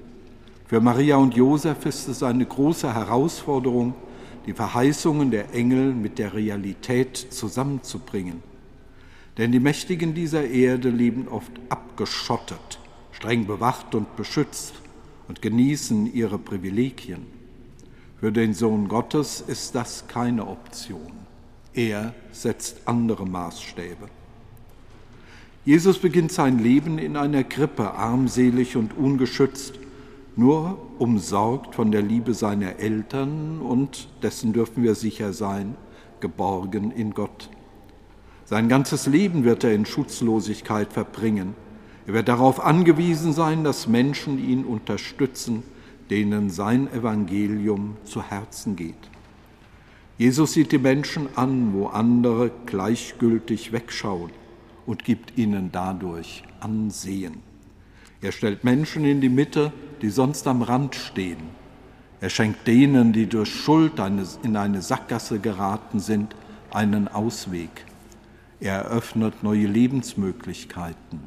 Für 0.66 0.80
Maria 0.80 1.16
und 1.16 1.34
Josef 1.34 1.84
ist 1.84 2.08
es 2.08 2.22
eine 2.22 2.46
große 2.46 2.94
Herausforderung, 2.94 3.94
die 4.46 4.52
Verheißungen 4.52 5.30
der 5.30 5.52
Engel 5.52 5.92
mit 5.92 6.18
der 6.18 6.34
Realität 6.34 7.16
zusammenzubringen. 7.16 8.42
Denn 9.36 9.52
die 9.52 9.60
Mächtigen 9.60 10.14
dieser 10.14 10.44
Erde 10.44 10.90
leben 10.90 11.28
oft 11.28 11.52
abgeschottet, 11.68 12.78
streng 13.12 13.46
bewacht 13.46 13.94
und 13.94 14.16
beschützt 14.16 14.74
und 15.28 15.42
genießen 15.42 16.12
ihre 16.14 16.38
Privilegien. 16.38 17.35
Für 18.18 18.32
den 18.32 18.54
Sohn 18.54 18.88
Gottes 18.88 19.42
ist 19.46 19.74
das 19.74 20.08
keine 20.08 20.46
Option. 20.46 21.12
Er 21.74 22.14
setzt 22.32 22.80
andere 22.86 23.26
Maßstäbe. 23.26 24.08
Jesus 25.66 25.98
beginnt 25.98 26.32
sein 26.32 26.58
Leben 26.58 26.96
in 26.96 27.16
einer 27.16 27.44
Krippe, 27.44 27.92
armselig 27.92 28.76
und 28.76 28.96
ungeschützt, 28.96 29.74
nur 30.34 30.78
umsorgt 30.98 31.74
von 31.74 31.92
der 31.92 32.00
Liebe 32.00 32.32
seiner 32.32 32.78
Eltern 32.78 33.60
und, 33.60 34.08
dessen 34.22 34.54
dürfen 34.54 34.82
wir 34.82 34.94
sicher 34.94 35.34
sein, 35.34 35.76
geborgen 36.20 36.92
in 36.92 37.12
Gott. 37.12 37.50
Sein 38.46 38.70
ganzes 38.70 39.06
Leben 39.06 39.44
wird 39.44 39.62
er 39.62 39.74
in 39.74 39.84
Schutzlosigkeit 39.84 40.90
verbringen. 40.90 41.54
Er 42.06 42.14
wird 42.14 42.28
darauf 42.28 42.64
angewiesen 42.64 43.34
sein, 43.34 43.62
dass 43.64 43.88
Menschen 43.88 44.38
ihn 44.38 44.64
unterstützen, 44.64 45.64
denen 46.10 46.50
sein 46.50 46.92
Evangelium 46.92 47.96
zu 48.04 48.22
Herzen 48.22 48.76
geht. 48.76 48.94
Jesus 50.18 50.54
sieht 50.54 50.72
die 50.72 50.78
Menschen 50.78 51.28
an, 51.36 51.74
wo 51.74 51.88
andere 51.88 52.50
gleichgültig 52.64 53.72
wegschauen 53.72 54.30
und 54.86 55.04
gibt 55.04 55.36
ihnen 55.36 55.70
dadurch 55.72 56.42
Ansehen. 56.60 57.42
Er 58.22 58.32
stellt 58.32 58.64
Menschen 58.64 59.04
in 59.04 59.20
die 59.20 59.28
Mitte, 59.28 59.72
die 60.00 60.08
sonst 60.08 60.46
am 60.46 60.62
Rand 60.62 60.94
stehen. 60.94 61.36
Er 62.20 62.30
schenkt 62.30 62.66
denen, 62.66 63.12
die 63.12 63.26
durch 63.26 63.54
Schuld 63.54 64.00
in 64.42 64.56
eine 64.56 64.80
Sackgasse 64.80 65.38
geraten 65.38 66.00
sind, 66.00 66.34
einen 66.70 67.08
Ausweg. 67.08 67.84
Er 68.58 68.76
eröffnet 68.76 69.42
neue 69.42 69.66
Lebensmöglichkeiten. 69.66 71.20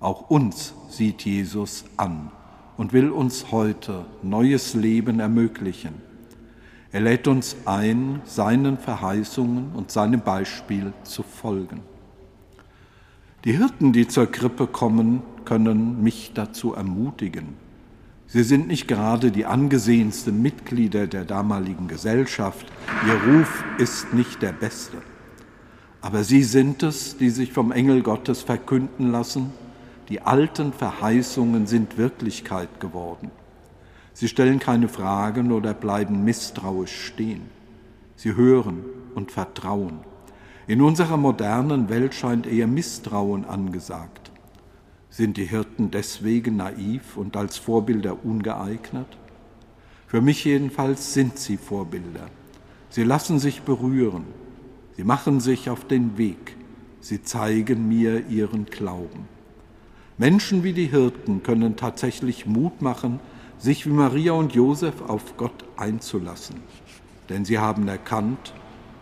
Auch 0.00 0.28
uns 0.28 0.74
sieht 0.90 1.24
Jesus 1.24 1.84
an 1.96 2.32
und 2.78 2.94
will 2.94 3.10
uns 3.10 3.50
heute 3.50 4.06
neues 4.22 4.72
Leben 4.72 5.20
ermöglichen. 5.20 5.94
Er 6.90 7.00
lädt 7.02 7.28
uns 7.28 7.56
ein, 7.66 8.22
seinen 8.24 8.78
Verheißungen 8.78 9.72
und 9.74 9.90
seinem 9.90 10.20
Beispiel 10.20 10.94
zu 11.02 11.22
folgen. 11.22 11.82
Die 13.44 13.56
Hirten, 13.56 13.92
die 13.92 14.08
zur 14.08 14.30
Krippe 14.30 14.66
kommen, 14.66 15.22
können 15.44 16.02
mich 16.02 16.32
dazu 16.34 16.72
ermutigen. 16.72 17.56
Sie 18.26 18.42
sind 18.42 18.68
nicht 18.68 18.88
gerade 18.88 19.32
die 19.32 19.44
angesehensten 19.44 20.40
Mitglieder 20.40 21.06
der 21.06 21.24
damaligen 21.24 21.88
Gesellschaft. 21.88 22.66
Ihr 23.06 23.32
Ruf 23.32 23.64
ist 23.78 24.14
nicht 24.14 24.40
der 24.40 24.52
beste. 24.52 24.98
Aber 26.00 26.22
sie 26.24 26.44
sind 26.44 26.82
es, 26.82 27.16
die 27.16 27.30
sich 27.30 27.52
vom 27.52 27.72
Engel 27.72 28.02
Gottes 28.02 28.42
verkünden 28.42 29.10
lassen 29.10 29.52
die 30.08 30.22
alten 30.22 30.72
Verheißungen 30.72 31.66
sind 31.66 31.98
Wirklichkeit 31.98 32.80
geworden. 32.80 33.30
Sie 34.14 34.26
stellen 34.26 34.58
keine 34.58 34.88
Fragen 34.88 35.52
oder 35.52 35.74
bleiben 35.74 36.24
misstrauisch 36.24 37.06
stehen. 37.06 37.42
Sie 38.16 38.34
hören 38.34 38.84
und 39.14 39.30
vertrauen. 39.30 40.00
In 40.66 40.82
unserer 40.82 41.16
modernen 41.16 41.88
Welt 41.88 42.14
scheint 42.14 42.46
eher 42.46 42.66
Misstrauen 42.66 43.44
angesagt. 43.44 44.32
Sind 45.10 45.36
die 45.36 45.44
Hirten 45.44 45.90
deswegen 45.90 46.56
naiv 46.56 47.16
und 47.16 47.36
als 47.36 47.58
Vorbilder 47.58 48.24
ungeeignet? 48.24 49.18
Für 50.06 50.20
mich 50.20 50.44
jedenfalls 50.44 51.14
sind 51.14 51.38
sie 51.38 51.56
Vorbilder. 51.56 52.28
Sie 52.90 53.04
lassen 53.04 53.38
sich 53.38 53.62
berühren. 53.62 54.24
Sie 54.96 55.04
machen 55.04 55.40
sich 55.40 55.70
auf 55.70 55.86
den 55.86 56.18
Weg. 56.18 56.56
Sie 57.00 57.22
zeigen 57.22 57.88
mir 57.88 58.26
ihren 58.26 58.66
Glauben. 58.66 59.37
Menschen 60.18 60.64
wie 60.64 60.72
die 60.72 60.86
Hirten 60.86 61.44
können 61.44 61.76
tatsächlich 61.76 62.44
Mut 62.44 62.82
machen, 62.82 63.20
sich 63.58 63.86
wie 63.86 63.90
Maria 63.90 64.32
und 64.32 64.52
Josef 64.52 64.94
auf 65.06 65.36
Gott 65.36 65.64
einzulassen. 65.76 66.56
Denn 67.28 67.44
sie 67.44 67.58
haben 67.58 67.86
erkannt, 67.86 68.52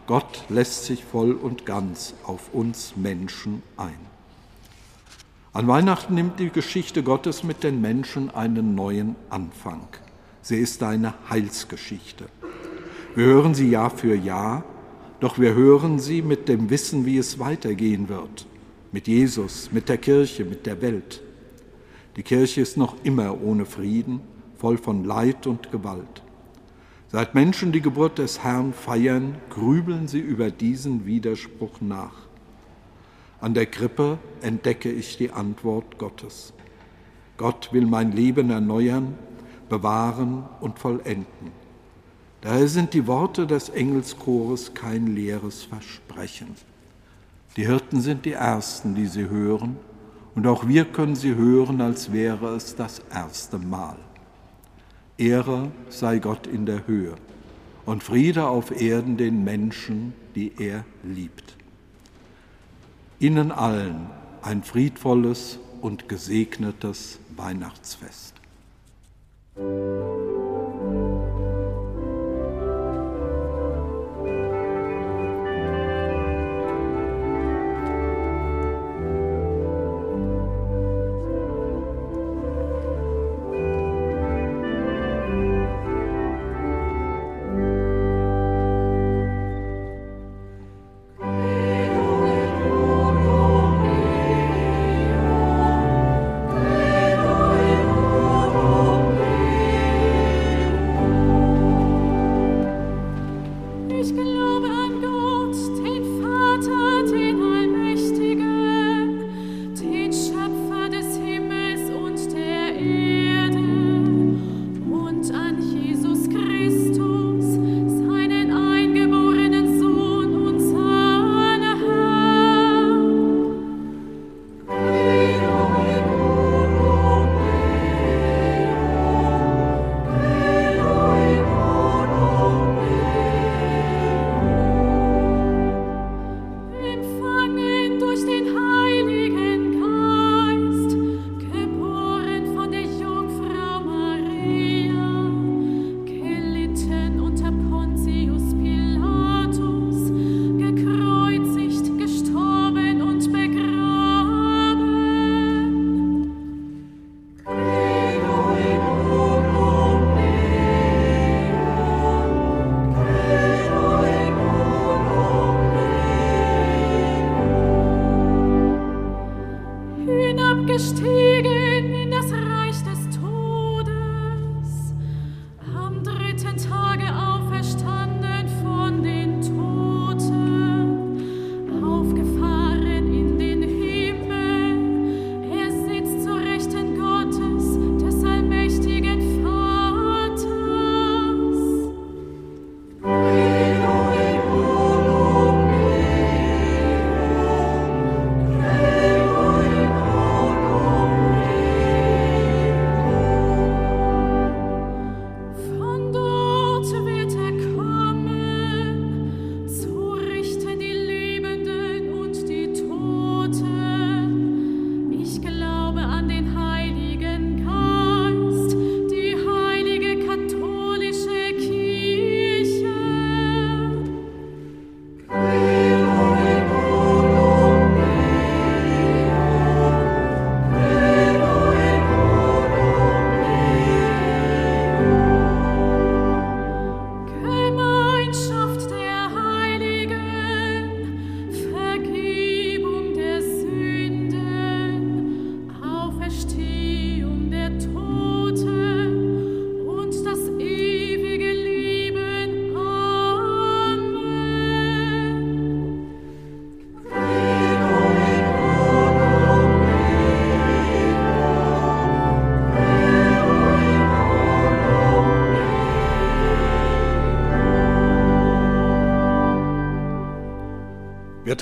Gott 0.07 0.45
lässt 0.51 0.85
sich 0.85 1.05
voll 1.05 1.33
und 1.33 1.65
ganz 1.65 2.15
auf 2.25 2.53
uns 2.53 2.95
Menschen 2.97 3.63
ein. 3.79 3.99
An 5.55 5.67
Weihnachten 5.67 6.15
nimmt 6.15 6.39
die 6.39 6.51
Geschichte 6.51 7.03
Gottes 7.03 7.43
mit 7.43 7.65
den 7.65 7.81
Menschen 7.81 8.31
einen 8.31 8.75
neuen 8.75 9.17
Anfang. 9.31 9.89
Sie 10.43 10.59
ist 10.59 10.83
eine 10.83 11.15
Heilsgeschichte. 11.31 12.27
Wir 13.15 13.25
hören 13.25 13.55
sie 13.55 13.71
Jahr 13.71 13.89
für 13.89 14.15
Jahr, 14.15 14.65
doch 15.21 15.39
wir 15.39 15.55
hören 15.55 15.99
sie 15.99 16.21
mit 16.21 16.51
dem 16.51 16.69
Wissen, 16.69 17.07
wie 17.07 17.17
es 17.17 17.39
weitergehen 17.39 18.11
wird, 18.11 18.47
mit 18.93 19.09
Jesus, 19.09 19.71
mit 19.73 19.89
der 19.89 19.99
Kirche, 19.99 20.45
mit 20.45 20.67
der 20.67 20.81
Welt. 20.83 21.23
Die 22.17 22.23
Kirche 22.23 22.61
ist 22.61 22.77
noch 22.77 22.97
immer 23.05 23.43
ohne 23.43 23.67
Frieden, 23.67 24.21
voll 24.57 24.79
von 24.79 25.05
Leid 25.05 25.47
und 25.47 25.71
Gewalt. 25.71 26.23
Seit 27.09 27.35
Menschen 27.35 27.73
die 27.73 27.81
Geburt 27.81 28.19
des 28.19 28.43
Herrn 28.43 28.73
feiern, 28.73 29.37
grübeln 29.51 30.09
sie 30.09 30.19
über 30.19 30.51
diesen 30.51 31.07
Widerspruch 31.07 31.81
nach. 31.81 32.27
An 33.41 33.55
der 33.55 33.67
Krippe 33.67 34.19
entdecke 34.41 34.91
ich 34.91 35.17
die 35.17 35.31
Antwort 35.31 35.99
Gottes. 35.99 36.53
Gott 37.37 37.69
will 37.73 37.87
mein 37.87 38.13
Leben 38.13 38.51
erneuern, 38.51 39.15
bewahren 39.69 40.45
und 40.61 40.79
vollenden. 40.79 41.53
Daher 42.41 42.69
sind 42.69 42.95
die 42.95 43.07
Worte 43.07 43.47
des 43.47 43.69
Engelschores 43.69 44.73
kein 44.75 45.15
leeres 45.15 45.65
Versprechen. 45.65 46.55
Die 47.57 47.67
Hirten 47.67 48.03
sind 48.03 48.27
die 48.27 48.33
Ersten, 48.33 48.95
die 48.95 49.07
sie 49.07 49.29
hören, 49.29 49.77
und 50.35 50.47
auch 50.47 50.69
wir 50.69 50.85
können 50.85 51.17
sie 51.17 51.35
hören, 51.35 51.81
als 51.81 52.13
wäre 52.13 52.55
es 52.55 52.77
das 52.77 53.01
erste 53.11 53.59
Mal. 53.59 53.97
Ehre 55.17 55.73
sei 55.89 56.19
Gott 56.19 56.47
in 56.47 56.67
der 56.67 56.87
Höhe 56.87 57.15
und 57.87 58.03
Friede 58.03 58.47
auf 58.47 58.79
Erden 58.79 59.17
den 59.17 59.45
Menschen, 59.45 60.13
die 60.35 60.53
er 60.59 60.85
liebt. 61.03 61.57
Ihnen 63.19 63.51
allen 63.51 64.11
ein 64.43 64.63
friedvolles 64.63 65.59
und 65.81 66.07
gesegnetes 66.11 67.19
Weihnachtsfest. 67.35 68.35
Wir 69.55 70.46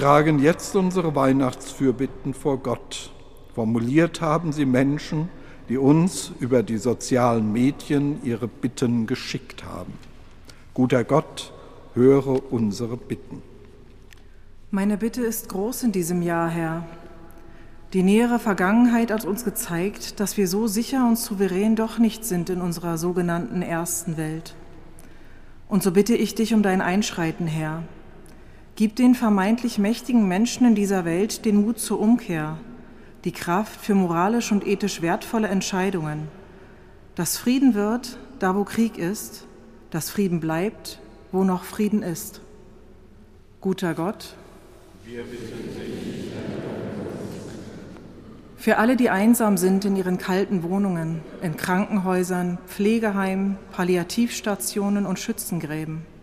tragen 0.04 0.38
jetzt 0.38 0.76
unsere 0.76 1.14
Weihnachtsfürbitten 1.14 2.34
vor 2.34 2.58
Gott. 2.58 3.10
Formuliert 3.54 4.20
haben 4.20 4.52
sie 4.52 4.66
Menschen, 4.66 5.30
die 5.70 5.78
uns 5.78 6.30
über 6.40 6.62
die 6.62 6.76
sozialen 6.76 7.50
Medien 7.54 8.22
ihre 8.22 8.46
Bitten 8.46 9.06
geschickt 9.06 9.64
haben. 9.64 9.94
Guter 10.74 11.04
Gott, 11.04 11.54
höre 11.94 12.52
unsere 12.52 12.98
Bitten. 12.98 13.40
Meine 14.70 14.98
Bitte 14.98 15.22
ist 15.22 15.48
groß 15.48 15.84
in 15.84 15.92
diesem 15.92 16.20
Jahr, 16.20 16.50
Herr. 16.50 16.84
Die 17.94 18.02
nähere 18.02 18.38
Vergangenheit 18.38 19.10
hat 19.10 19.24
uns 19.24 19.42
gezeigt, 19.42 20.20
dass 20.20 20.36
wir 20.36 20.48
so 20.48 20.66
sicher 20.66 21.08
und 21.08 21.18
souverän 21.18 21.76
doch 21.76 21.98
nicht 21.98 22.26
sind 22.26 22.50
in 22.50 22.60
unserer 22.60 22.98
sogenannten 22.98 23.62
ersten 23.62 24.18
Welt. 24.18 24.54
Und 25.66 25.82
so 25.82 25.92
bitte 25.92 26.14
ich 26.14 26.34
dich 26.34 26.52
um 26.52 26.62
dein 26.62 26.82
Einschreiten, 26.82 27.46
Herr. 27.46 27.84
Gib 28.76 28.96
den 28.96 29.14
vermeintlich 29.14 29.78
mächtigen 29.78 30.26
Menschen 30.26 30.66
in 30.66 30.74
dieser 30.74 31.04
Welt 31.04 31.44
den 31.44 31.64
Mut 31.64 31.78
zur 31.78 32.00
Umkehr, 32.00 32.58
die 33.24 33.30
Kraft 33.30 33.80
für 33.80 33.94
moralisch 33.94 34.50
und 34.50 34.66
ethisch 34.66 35.00
wertvolle 35.00 35.46
Entscheidungen, 35.46 36.26
dass 37.14 37.36
Frieden 37.36 37.74
wird, 37.74 38.18
da 38.40 38.56
wo 38.56 38.64
Krieg 38.64 38.98
ist, 38.98 39.46
dass 39.90 40.10
Frieden 40.10 40.40
bleibt, 40.40 40.98
wo 41.30 41.44
noch 41.44 41.62
Frieden 41.62 42.02
ist. 42.02 42.40
Guter 43.60 43.94
Gott. 43.94 44.34
Für 48.56 48.78
alle, 48.78 48.96
die 48.96 49.10
einsam 49.10 49.56
sind 49.56 49.84
in 49.84 49.94
ihren 49.94 50.18
kalten 50.18 50.64
Wohnungen, 50.64 51.20
in 51.42 51.56
Krankenhäusern, 51.56 52.58
Pflegeheimen, 52.66 53.56
Palliativstationen 53.70 55.06
und 55.06 55.20
Schützengräben. 55.20 56.13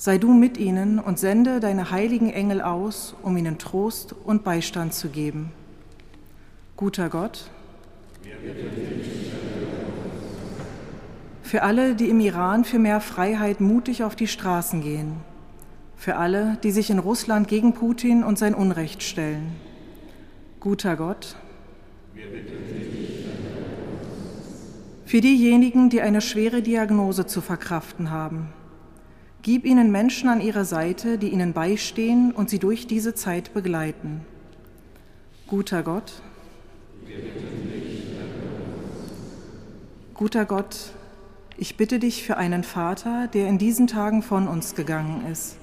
Sei 0.00 0.16
du 0.16 0.32
mit 0.32 0.58
ihnen 0.58 1.00
und 1.00 1.18
sende 1.18 1.58
deine 1.58 1.90
heiligen 1.90 2.30
Engel 2.30 2.62
aus, 2.62 3.16
um 3.22 3.36
ihnen 3.36 3.58
Trost 3.58 4.14
und 4.24 4.44
Beistand 4.44 4.94
zu 4.94 5.08
geben. 5.08 5.50
Guter 6.76 7.08
Gott, 7.08 7.50
für 11.42 11.62
alle, 11.64 11.96
die 11.96 12.08
im 12.08 12.20
Iran 12.20 12.64
für 12.64 12.78
mehr 12.78 13.00
Freiheit 13.00 13.60
mutig 13.60 14.04
auf 14.04 14.14
die 14.14 14.28
Straßen 14.28 14.82
gehen, 14.82 15.14
für 15.96 16.14
alle, 16.14 16.58
die 16.62 16.70
sich 16.70 16.90
in 16.90 17.00
Russland 17.00 17.48
gegen 17.48 17.72
Putin 17.72 18.22
und 18.22 18.38
sein 18.38 18.54
Unrecht 18.54 19.02
stellen. 19.02 19.56
Guter 20.60 20.94
Gott, 20.94 21.34
für 25.06 25.20
diejenigen, 25.20 25.90
die 25.90 26.02
eine 26.02 26.20
schwere 26.20 26.62
Diagnose 26.62 27.26
zu 27.26 27.40
verkraften 27.40 28.10
haben, 28.12 28.52
gib 29.42 29.64
ihnen 29.64 29.90
Menschen 29.90 30.28
an 30.28 30.40
ihrer 30.40 30.64
Seite, 30.64 31.18
die 31.18 31.28
ihnen 31.28 31.52
beistehen 31.52 32.32
und 32.32 32.50
sie 32.50 32.58
durch 32.58 32.86
diese 32.86 33.14
Zeit 33.14 33.54
begleiten. 33.54 34.22
Guter 35.46 35.82
Gott, 35.82 36.22
Guter 40.18 40.46
Gott, 40.46 40.90
ich 41.56 41.76
bitte 41.76 42.00
dich 42.00 42.24
für 42.24 42.36
einen 42.36 42.64
Vater, 42.64 43.28
der 43.28 43.46
in 43.46 43.56
diesen 43.56 43.86
Tagen 43.86 44.22
von 44.22 44.48
uns 44.48 44.74
gegangen 44.74 45.24
ist. 45.30 45.56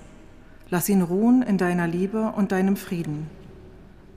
Lass 0.70 0.88
ihn 0.88 1.02
ruhen 1.02 1.42
in 1.42 1.58
deiner 1.58 1.88
Liebe 1.88 2.34
und 2.36 2.54
deinem 2.54 2.78
Frieden. 2.78 3.30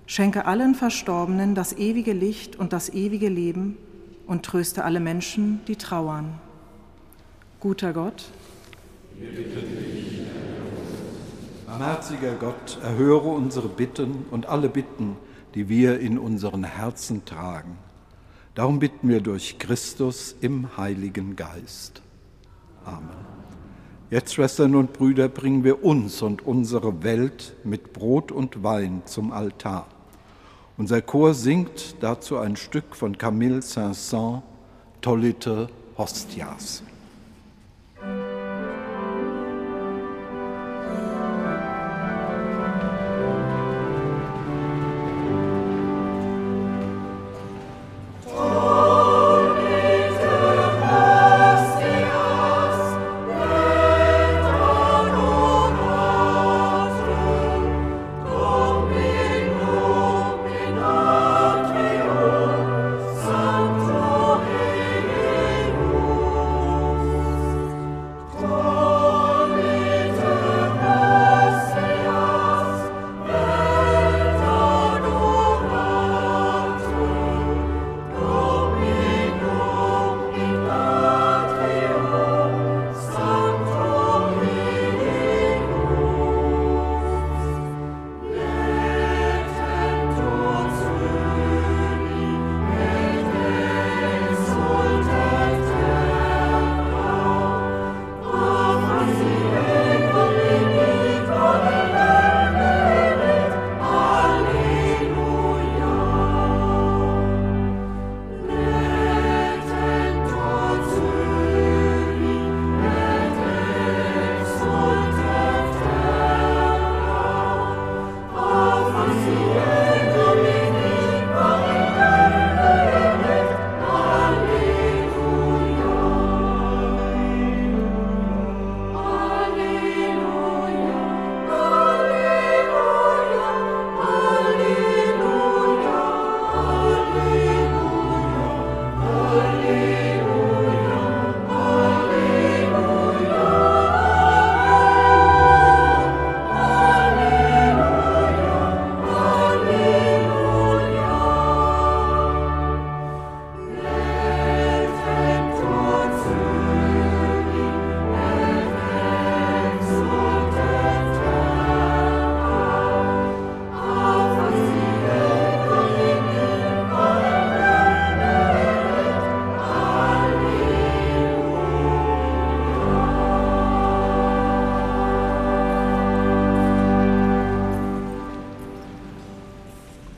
Schenke 0.06 0.46
allen 0.46 0.76
Verstorbenen 0.76 1.56
das 1.56 1.72
ewige 1.72 2.12
Licht 2.12 2.54
und 2.54 2.72
das 2.72 2.88
ewige 2.88 3.28
Leben 3.28 3.76
und 4.28 4.44
tröste 4.44 4.84
alle 4.84 5.00
Menschen, 5.00 5.60
die 5.66 5.74
trauern. 5.76 6.38
Guter 7.58 7.92
Gott, 7.92 8.30
Barmherziger 11.66 12.34
Gott, 12.34 12.78
erhöre 12.82 13.28
unsere 13.28 13.68
Bitten 13.68 14.24
und 14.30 14.46
alle 14.46 14.68
Bitten, 14.68 15.16
die 15.54 15.68
wir 15.68 16.00
in 16.00 16.18
unseren 16.18 16.64
Herzen 16.64 17.24
tragen. 17.24 17.78
Darum 18.54 18.80
bitten 18.80 19.08
wir 19.08 19.20
durch 19.20 19.58
Christus 19.58 20.34
im 20.40 20.76
Heiligen 20.76 21.36
Geist. 21.36 22.02
Amen. 22.84 23.10
Jetzt, 24.10 24.34
Schwestern 24.34 24.74
und 24.74 24.94
Brüder, 24.94 25.28
bringen 25.28 25.62
wir 25.62 25.84
uns 25.84 26.22
und 26.22 26.46
unsere 26.46 27.02
Welt 27.04 27.54
mit 27.62 27.92
Brot 27.92 28.32
und 28.32 28.64
Wein 28.64 29.02
zum 29.04 29.32
Altar. 29.32 29.86
Unser 30.76 31.02
Chor 31.02 31.34
singt 31.34 31.96
dazu 32.00 32.38
ein 32.38 32.56
Stück 32.56 32.96
von 32.96 33.18
Camille 33.18 33.60
Saint-Saëns, 33.60 34.42
Tollite 35.00 35.68
Hostias. 35.96 36.82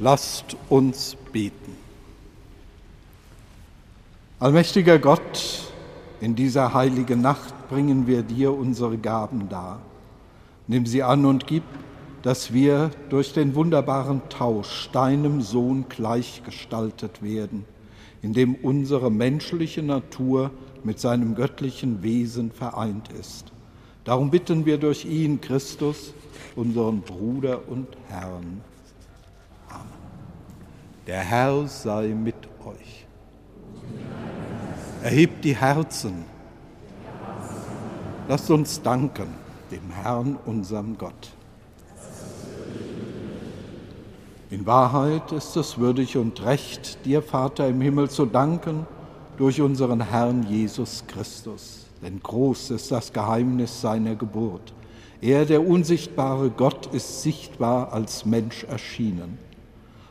Lasst 0.03 0.57
uns 0.70 1.14
beten. 1.30 1.76
Allmächtiger 4.38 4.98
Gott, 4.98 5.70
in 6.22 6.34
dieser 6.34 6.72
heiligen 6.72 7.20
Nacht 7.20 7.68
bringen 7.68 8.07
wir 8.07 8.22
dir 8.22 8.55
unsere 8.55 8.96
Gaben 8.96 9.51
dar. 9.51 9.82
Nimm 10.66 10.86
sie 10.86 11.03
an 11.03 11.26
und 11.26 11.46
gib, 11.46 11.64
dass 12.22 12.55
wir 12.55 12.90
durch 13.11 13.34
den 13.34 13.55
wunderbaren 13.55 14.22
Tausch 14.30 14.88
deinem 14.90 15.42
Sohn 15.42 15.84
gleichgestaltet 15.90 17.22
werden, 17.22 17.66
indem 18.22 18.55
unsere 18.55 19.11
menschliche 19.11 19.82
Natur 19.82 20.51
mit 20.82 20.98
seinem 20.98 21.34
göttlichen 21.34 22.03
Wesen 22.03 22.53
vereint 22.53 23.11
ist. 23.20 23.53
Darum 24.05 24.30
bitten 24.30 24.64
wir 24.64 24.78
durch 24.78 25.05
ihn, 25.05 25.42
Christus, 25.42 26.14
unseren 26.57 27.03
Bruder 27.03 27.68
und 27.68 27.86
Herrn. 28.09 28.62
Der 31.07 31.20
Herr 31.20 31.66
sei 31.66 32.09
mit 32.09 32.36
euch. 32.64 33.07
Erhebt 35.03 35.44
die 35.44 35.57
Herzen. 35.57 36.24
Lasst 38.28 38.51
uns 38.51 38.80
danken 38.82 39.34
dem 39.70 39.90
Herrn, 39.90 40.36
unserem 40.46 40.98
Gott. 40.98 41.30
In 44.51 44.66
Wahrheit 44.66 45.30
ist 45.30 45.57
es 45.57 45.78
würdig 45.78 46.16
und 46.16 46.44
recht, 46.44 47.05
dir, 47.05 47.22
Vater 47.22 47.68
im 47.68 47.80
Himmel, 47.80 48.11
zu 48.11 48.26
danken 48.26 48.86
durch 49.36 49.61
unseren 49.61 50.01
Herrn 50.01 50.42
Jesus 50.48 51.05
Christus. 51.07 51.86
Denn 52.03 52.20
groß 52.20 52.72
ist 52.72 52.90
das 52.90 53.12
Geheimnis 53.12 53.80
seiner 53.80 54.16
Geburt. 54.16 54.72
Er, 55.20 55.44
der 55.44 55.64
unsichtbare 55.64 56.51
Gott, 56.51 56.86
ist 56.92 57.22
sichtbar 57.22 57.92
als 57.92 58.24
Mensch 58.24 58.64
erschienen. 58.64 59.38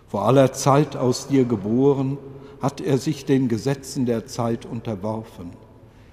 Vor 0.09 0.25
aller 0.25 0.51
Zeit 0.53 0.95
aus 0.95 1.27
dir 1.27 1.45
geboren, 1.45 2.17
hat 2.61 2.81
er 2.81 2.97
sich 2.97 3.25
den 3.25 3.47
Gesetzen 3.47 4.07
der 4.07 4.25
Zeit 4.25 4.65
unterworfen. 4.65 5.51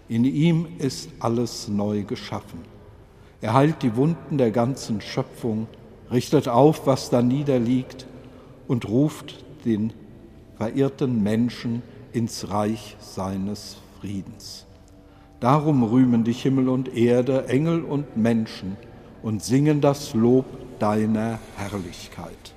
In 0.09 0.25
ihm 0.25 0.69
ist 0.79 1.09
alles 1.19 1.67
neu 1.67 2.03
geschaffen. 2.05 2.61
Er 3.41 3.55
heilt 3.55 3.83
die 3.83 3.97
Wunden 3.97 4.37
der 4.37 4.51
ganzen 4.51 5.01
Schöpfung, 5.01 5.67
richtet 6.11 6.47
auf, 6.47 6.87
was 6.87 7.09
da 7.09 7.23
niederliegt 7.23 8.07
und 8.69 8.87
ruft 8.87 9.45
den 9.65 9.93
verirrten 10.57 11.23
Menschen 11.23 11.83
ins 12.13 12.51
Reich 12.51 12.97
seines 13.01 13.79
Friedens. 14.01 14.67
Darum 15.41 15.83
rühmen 15.83 16.23
dich 16.23 16.43
Himmel 16.43 16.69
und 16.69 16.95
Erde, 16.95 17.49
Engel 17.49 17.83
und 17.83 18.17
Menschen 18.17 18.77
und 19.23 19.43
singen 19.43 19.81
das 19.81 20.15
Lob 20.15 20.45
deiner 20.79 21.39
Herrlichkeit. 21.57 22.55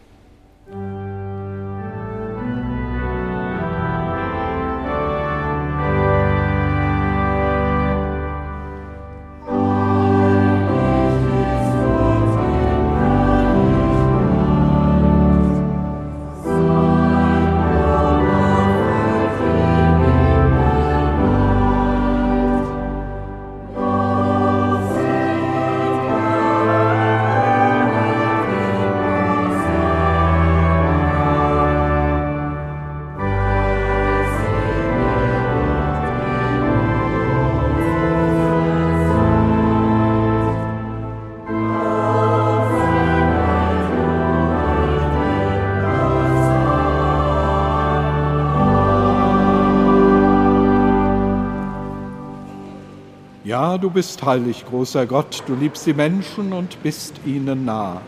Du 53.78 53.90
bist 53.90 54.24
heilig, 54.24 54.66
großer 54.66 55.06
Gott, 55.06 55.44
du 55.48 55.56
liebst 55.56 55.86
die 55.86 55.94
Menschen 55.94 56.54
und 56.54 56.82
bist 56.82 57.16
ihnen 57.26 57.66
nah. 57.66 58.02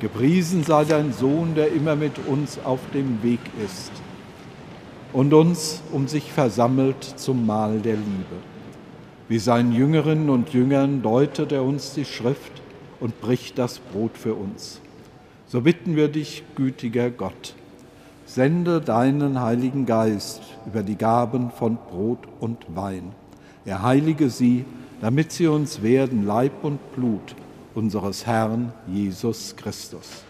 Gepriesen 0.00 0.64
sei 0.64 0.84
dein 0.84 1.12
Sohn, 1.12 1.54
der 1.54 1.72
immer 1.72 1.96
mit 1.96 2.18
uns 2.26 2.58
auf 2.64 2.80
dem 2.92 3.22
Weg 3.22 3.40
ist 3.64 3.92
und 5.12 5.32
uns 5.32 5.82
um 5.92 6.08
sich 6.08 6.32
versammelt 6.32 7.02
zum 7.04 7.46
Mahl 7.46 7.78
der 7.78 7.94
Liebe. 7.94 8.36
Wie 9.28 9.38
seinen 9.38 9.72
Jüngerinnen 9.72 10.28
und 10.28 10.52
Jüngern 10.52 11.02
deutet 11.02 11.52
er 11.52 11.62
uns 11.62 11.94
die 11.94 12.04
Schrift 12.04 12.60
und 13.00 13.20
bricht 13.20 13.58
das 13.58 13.78
Brot 13.78 14.18
für 14.18 14.34
uns. 14.34 14.80
So 15.46 15.60
bitten 15.60 15.96
wir 15.96 16.08
dich, 16.08 16.42
gütiger 16.56 17.10
Gott, 17.10 17.54
sende 18.26 18.80
deinen 18.80 19.40
Heiligen 19.40 19.86
Geist 19.86 20.42
über 20.66 20.82
die 20.82 20.96
Gaben 20.96 21.50
von 21.50 21.76
Brot 21.76 22.20
und 22.40 22.58
Wein. 22.74 23.12
Er 23.64 23.82
heilige 23.82 24.28
sie, 24.28 24.64
damit 25.04 25.32
sie 25.32 25.48
uns 25.48 25.82
werden 25.82 26.24
Leib 26.24 26.64
und 26.64 26.94
Blut 26.94 27.36
unseres 27.74 28.24
Herrn 28.24 28.72
Jesus 28.86 29.54
Christus. 29.54 30.24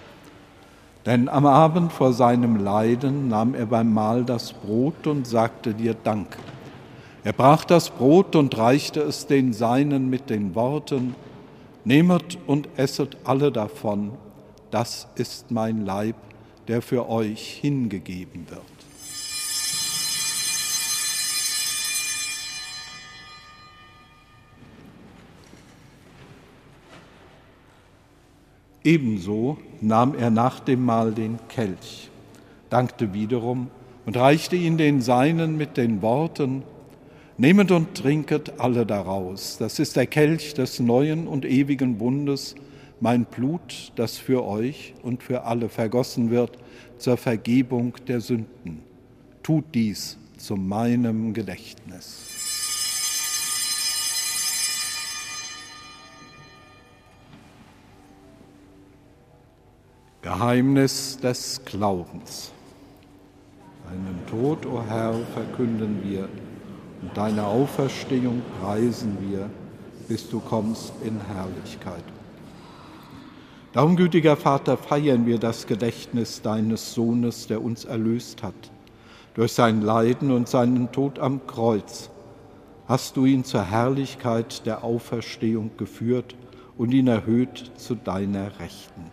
Denn 1.06 1.28
am 1.28 1.46
Abend 1.46 1.92
vor 1.92 2.12
seinem 2.12 2.56
Leiden 2.56 3.28
nahm 3.28 3.54
er 3.54 3.66
beim 3.66 3.94
Mahl 3.94 4.24
das 4.24 4.52
Brot 4.52 5.06
und 5.06 5.28
sagte 5.28 5.74
dir 5.74 5.94
Dank. 5.94 6.36
Er 7.22 7.32
brach 7.32 7.64
das 7.64 7.88
Brot 7.88 8.34
und 8.34 8.58
reichte 8.58 8.98
es 9.02 9.28
den 9.28 9.52
Seinen 9.52 10.10
mit 10.10 10.28
den 10.28 10.56
Worten, 10.56 11.14
Nehmet 11.84 12.36
und 12.48 12.68
esset 12.76 13.16
alle 13.22 13.52
davon, 13.52 14.10
das 14.72 15.06
ist 15.14 15.52
mein 15.52 15.86
Leib, 15.86 16.16
der 16.66 16.82
für 16.82 17.08
euch 17.08 17.60
hingegeben 17.60 18.50
wird. 18.50 18.73
Ebenso 28.84 29.56
nahm 29.80 30.14
er 30.14 30.30
nach 30.30 30.60
dem 30.60 30.84
Mahl 30.84 31.12
den 31.12 31.38
Kelch, 31.48 32.10
dankte 32.68 33.14
wiederum 33.14 33.68
und 34.04 34.16
reichte 34.16 34.56
ihn 34.56 34.76
den 34.76 35.00
Seinen 35.00 35.56
mit 35.56 35.76
den 35.76 36.02
Worten, 36.02 36.62
Nehmet 37.36 37.72
und 37.72 37.96
trinket 37.96 38.60
alle 38.60 38.86
daraus, 38.86 39.56
das 39.58 39.80
ist 39.80 39.96
der 39.96 40.06
Kelch 40.06 40.54
des 40.54 40.78
neuen 40.78 41.26
und 41.26 41.44
ewigen 41.44 41.98
Bundes, 41.98 42.54
mein 43.00 43.24
Blut, 43.24 43.90
das 43.96 44.18
für 44.18 44.44
euch 44.44 44.94
und 45.02 45.20
für 45.20 45.42
alle 45.42 45.68
vergossen 45.68 46.30
wird 46.30 46.56
zur 46.96 47.16
Vergebung 47.16 47.94
der 48.06 48.20
Sünden. 48.20 48.82
Tut 49.42 49.64
dies 49.74 50.16
zu 50.36 50.54
meinem 50.54 51.34
Gedächtnis. 51.34 52.23
Geheimnis 60.24 61.18
des 61.18 61.60
Glaubens. 61.66 62.50
Deinen 63.84 64.26
Tod, 64.26 64.64
o 64.64 64.78
oh 64.78 64.82
Herr, 64.88 65.12
verkünden 65.34 66.00
wir 66.02 66.30
und 67.02 67.14
deine 67.14 67.44
Auferstehung 67.44 68.40
preisen 68.58 69.18
wir, 69.20 69.50
bis 70.08 70.30
du 70.30 70.40
kommst 70.40 70.94
in 71.04 71.20
Herrlichkeit. 71.20 72.04
Darum, 73.74 73.96
gütiger 73.96 74.38
Vater, 74.38 74.78
feiern 74.78 75.26
wir 75.26 75.38
das 75.38 75.66
Gedächtnis 75.66 76.40
deines 76.40 76.94
Sohnes, 76.94 77.46
der 77.46 77.62
uns 77.62 77.84
erlöst 77.84 78.42
hat. 78.42 78.54
Durch 79.34 79.52
sein 79.52 79.82
Leiden 79.82 80.30
und 80.30 80.48
seinen 80.48 80.90
Tod 80.90 81.18
am 81.18 81.46
Kreuz 81.46 82.08
hast 82.88 83.18
du 83.18 83.26
ihn 83.26 83.44
zur 83.44 83.70
Herrlichkeit 83.70 84.64
der 84.64 84.84
Auferstehung 84.84 85.72
geführt 85.76 86.34
und 86.78 86.94
ihn 86.94 87.08
erhöht 87.08 87.72
zu 87.76 87.94
deiner 87.94 88.58
Rechten. 88.58 89.12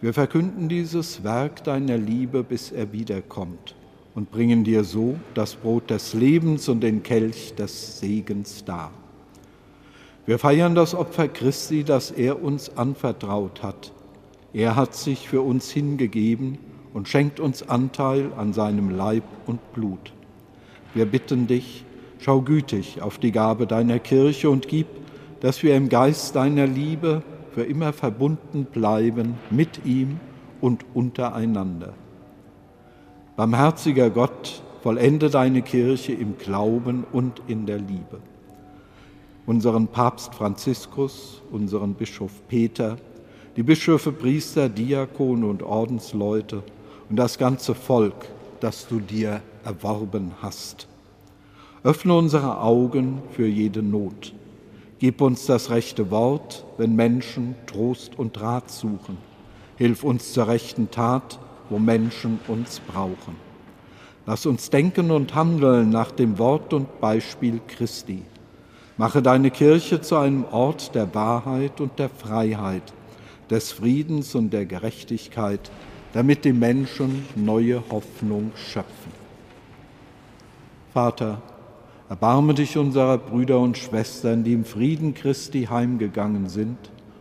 Wir 0.00 0.14
verkünden 0.14 0.68
dieses 0.68 1.24
Werk 1.24 1.64
deiner 1.64 1.98
Liebe, 1.98 2.44
bis 2.44 2.70
er 2.70 2.92
wiederkommt 2.92 3.74
und 4.14 4.30
bringen 4.30 4.62
dir 4.62 4.84
so 4.84 5.16
das 5.34 5.56
Brot 5.56 5.90
des 5.90 6.14
Lebens 6.14 6.68
und 6.68 6.82
den 6.82 7.02
Kelch 7.02 7.54
des 7.56 7.98
Segens 7.98 8.64
dar. 8.64 8.92
Wir 10.24 10.38
feiern 10.38 10.76
das 10.76 10.94
Opfer 10.94 11.26
Christi, 11.26 11.82
das 11.82 12.12
er 12.12 12.40
uns 12.40 12.76
anvertraut 12.76 13.64
hat. 13.64 13.92
Er 14.52 14.76
hat 14.76 14.94
sich 14.94 15.28
für 15.28 15.42
uns 15.42 15.68
hingegeben 15.70 16.58
und 16.94 17.08
schenkt 17.08 17.40
uns 17.40 17.68
Anteil 17.68 18.30
an 18.36 18.52
seinem 18.52 18.90
Leib 18.90 19.24
und 19.46 19.72
Blut. 19.72 20.12
Wir 20.94 21.06
bitten 21.06 21.48
dich, 21.48 21.84
schau 22.20 22.42
gütig 22.42 23.02
auf 23.02 23.18
die 23.18 23.32
Gabe 23.32 23.66
deiner 23.66 23.98
Kirche 23.98 24.48
und 24.48 24.68
gib, 24.68 24.86
dass 25.40 25.64
wir 25.64 25.74
im 25.74 25.88
Geist 25.88 26.36
deiner 26.36 26.68
Liebe 26.68 27.24
für 27.58 27.64
immer 27.64 27.92
verbunden 27.92 28.66
bleiben 28.66 29.34
mit 29.50 29.84
ihm 29.84 30.20
und 30.60 30.84
untereinander. 30.94 31.92
Barmherziger 33.34 34.10
Gott, 34.10 34.62
vollende 34.80 35.28
deine 35.28 35.62
Kirche 35.62 36.12
im 36.12 36.38
Glauben 36.38 37.04
und 37.10 37.42
in 37.48 37.66
der 37.66 37.78
Liebe. 37.78 38.20
Unseren 39.44 39.88
Papst 39.88 40.36
Franziskus, 40.36 41.42
unseren 41.50 41.94
Bischof 41.94 42.30
Peter, 42.46 42.96
die 43.56 43.64
Bischöfe, 43.64 44.12
Priester, 44.12 44.68
Diakone 44.68 45.44
und 45.44 45.64
Ordensleute 45.64 46.62
und 47.10 47.16
das 47.16 47.38
ganze 47.38 47.74
Volk, 47.74 48.28
das 48.60 48.86
du 48.86 49.00
dir 49.00 49.40
erworben 49.64 50.30
hast. 50.40 50.86
Öffne 51.82 52.16
unsere 52.16 52.60
Augen 52.60 53.20
für 53.32 53.48
jede 53.48 53.82
Not 53.82 54.32
Gib 54.98 55.20
uns 55.20 55.46
das 55.46 55.70
rechte 55.70 56.10
Wort, 56.10 56.64
wenn 56.76 56.96
Menschen 56.96 57.54
Trost 57.66 58.18
und 58.18 58.40
Rat 58.40 58.68
suchen. 58.68 59.16
Hilf 59.76 60.02
uns 60.02 60.32
zur 60.32 60.48
rechten 60.48 60.90
Tat, 60.90 61.38
wo 61.70 61.78
Menschen 61.78 62.40
uns 62.48 62.80
brauchen. 62.80 63.36
Lass 64.26 64.44
uns 64.44 64.70
denken 64.70 65.12
und 65.12 65.36
handeln 65.36 65.90
nach 65.90 66.10
dem 66.10 66.38
Wort 66.38 66.72
und 66.72 67.00
Beispiel 67.00 67.60
Christi. 67.68 68.22
Mache 68.96 69.22
deine 69.22 69.52
Kirche 69.52 70.00
zu 70.00 70.16
einem 70.16 70.44
Ort 70.50 70.94
der 70.96 71.14
Wahrheit 71.14 71.80
und 71.80 71.98
der 72.00 72.08
Freiheit, 72.08 72.92
des 73.48 73.70
Friedens 73.70 74.34
und 74.34 74.50
der 74.50 74.66
Gerechtigkeit, 74.66 75.70
damit 76.12 76.44
die 76.44 76.52
Menschen 76.52 77.24
neue 77.36 77.82
Hoffnung 77.90 78.50
schöpfen. 78.56 79.12
Vater, 80.92 81.40
Erbarme 82.08 82.54
dich 82.54 82.78
unserer 82.78 83.18
Brüder 83.18 83.60
und 83.60 83.76
Schwestern, 83.76 84.42
die 84.42 84.54
im 84.54 84.64
Frieden 84.64 85.12
Christi 85.12 85.64
heimgegangen 85.64 86.48
sind, 86.48 86.78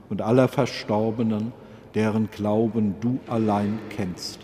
und 0.09 0.21
aller 0.21 0.47
Verstorbenen, 0.47 1.51
deren 1.93 2.29
Glauben 2.31 2.95
du 3.01 3.19
allein 3.27 3.79
kennst. 3.89 4.39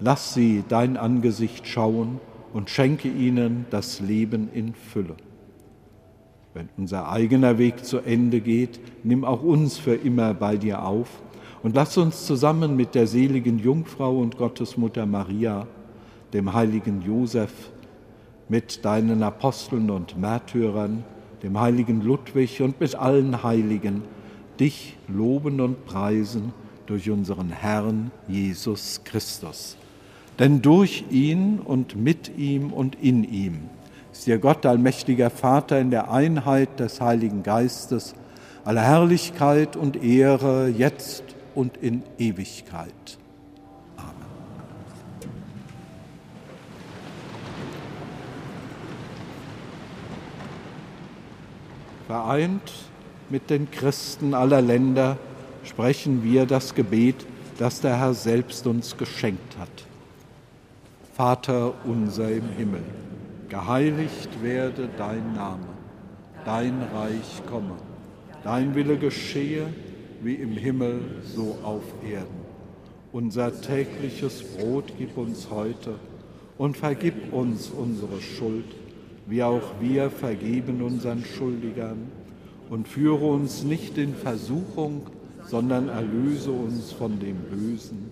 Lass 0.00 0.34
sie 0.34 0.64
dein 0.68 0.96
Angesicht 0.96 1.68
schauen 1.68 2.18
und 2.52 2.70
schenke 2.70 3.08
ihnen 3.08 3.66
das 3.70 4.00
Leben 4.00 4.48
in 4.52 4.74
Fülle. 4.74 5.14
Wenn 6.52 6.68
unser 6.76 7.12
eigener 7.12 7.58
Weg 7.58 7.84
zu 7.84 7.98
Ende 7.98 8.40
geht, 8.40 8.80
nimm 9.04 9.24
auch 9.24 9.44
uns 9.44 9.78
für 9.78 9.94
immer 9.94 10.34
bei 10.34 10.56
dir 10.56 10.84
auf 10.84 11.22
und 11.62 11.76
lass 11.76 11.96
uns 11.96 12.26
zusammen 12.26 12.74
mit 12.74 12.96
der 12.96 13.06
seligen 13.06 13.60
Jungfrau 13.60 14.18
und 14.18 14.36
Gottesmutter 14.36 15.06
Maria, 15.06 15.68
dem 16.32 16.52
heiligen 16.52 17.02
Josef, 17.02 17.52
mit 18.50 18.84
deinen 18.84 19.22
Aposteln 19.22 19.90
und 19.90 20.18
Märtyrern, 20.18 21.04
dem 21.42 21.58
heiligen 21.58 22.02
Ludwig 22.02 22.60
und 22.60 22.80
mit 22.80 22.96
allen 22.96 23.42
Heiligen 23.42 24.02
dich 24.58 24.96
loben 25.08 25.60
und 25.60 25.86
preisen 25.86 26.52
durch 26.86 27.08
unseren 27.08 27.50
Herrn 27.50 28.10
Jesus 28.26 29.02
Christus. 29.04 29.76
Denn 30.40 30.60
durch 30.62 31.04
ihn 31.10 31.60
und 31.60 31.96
mit 31.96 32.36
ihm 32.36 32.72
und 32.72 32.96
in 33.00 33.24
ihm 33.24 33.70
ist 34.12 34.26
dir 34.26 34.38
Gott, 34.38 34.66
allmächtiger 34.66 35.30
Vater, 35.30 35.78
in 35.78 35.90
der 35.90 36.10
Einheit 36.10 36.80
des 36.80 37.00
Heiligen 37.00 37.44
Geistes, 37.44 38.14
aller 38.64 38.82
Herrlichkeit 38.82 39.76
und 39.76 40.02
Ehre, 40.02 40.68
jetzt 40.68 41.22
und 41.54 41.76
in 41.76 42.02
Ewigkeit. 42.18 43.19
Vereint 52.10 52.72
mit 53.28 53.50
den 53.50 53.70
Christen 53.70 54.34
aller 54.34 54.60
Länder 54.60 55.16
sprechen 55.62 56.24
wir 56.24 56.44
das 56.44 56.74
Gebet, 56.74 57.14
das 57.56 57.82
der 57.82 58.00
Herr 58.00 58.14
selbst 58.14 58.66
uns 58.66 58.96
geschenkt 58.96 59.56
hat. 59.60 59.68
Vater 61.14 61.72
unser 61.84 62.28
im 62.28 62.48
Himmel, 62.48 62.82
geheiligt 63.48 64.42
werde 64.42 64.88
dein 64.98 65.34
Name, 65.34 65.68
dein 66.44 66.82
Reich 66.92 67.42
komme, 67.48 67.76
dein 68.42 68.74
Wille 68.74 68.96
geschehe, 68.98 69.72
wie 70.20 70.34
im 70.34 70.56
Himmel, 70.56 71.02
so 71.22 71.58
auf 71.62 71.84
Erden. 72.04 72.40
Unser 73.12 73.60
tägliches 73.60 74.42
Brot 74.42 74.92
gib 74.98 75.16
uns 75.16 75.48
heute 75.48 75.94
und 76.58 76.76
vergib 76.76 77.32
uns 77.32 77.70
unsere 77.70 78.20
Schuld, 78.20 78.79
wie 79.30 79.42
auch 79.42 79.62
wir 79.80 80.10
vergeben 80.10 80.82
unseren 80.82 81.24
Schuldigern. 81.24 82.10
Und 82.68 82.86
führe 82.86 83.24
uns 83.24 83.64
nicht 83.64 83.96
in 83.96 84.14
Versuchung, 84.14 85.02
sondern 85.46 85.88
erlöse 85.88 86.50
uns 86.50 86.92
von 86.92 87.18
dem 87.18 87.36
Bösen. 87.36 88.10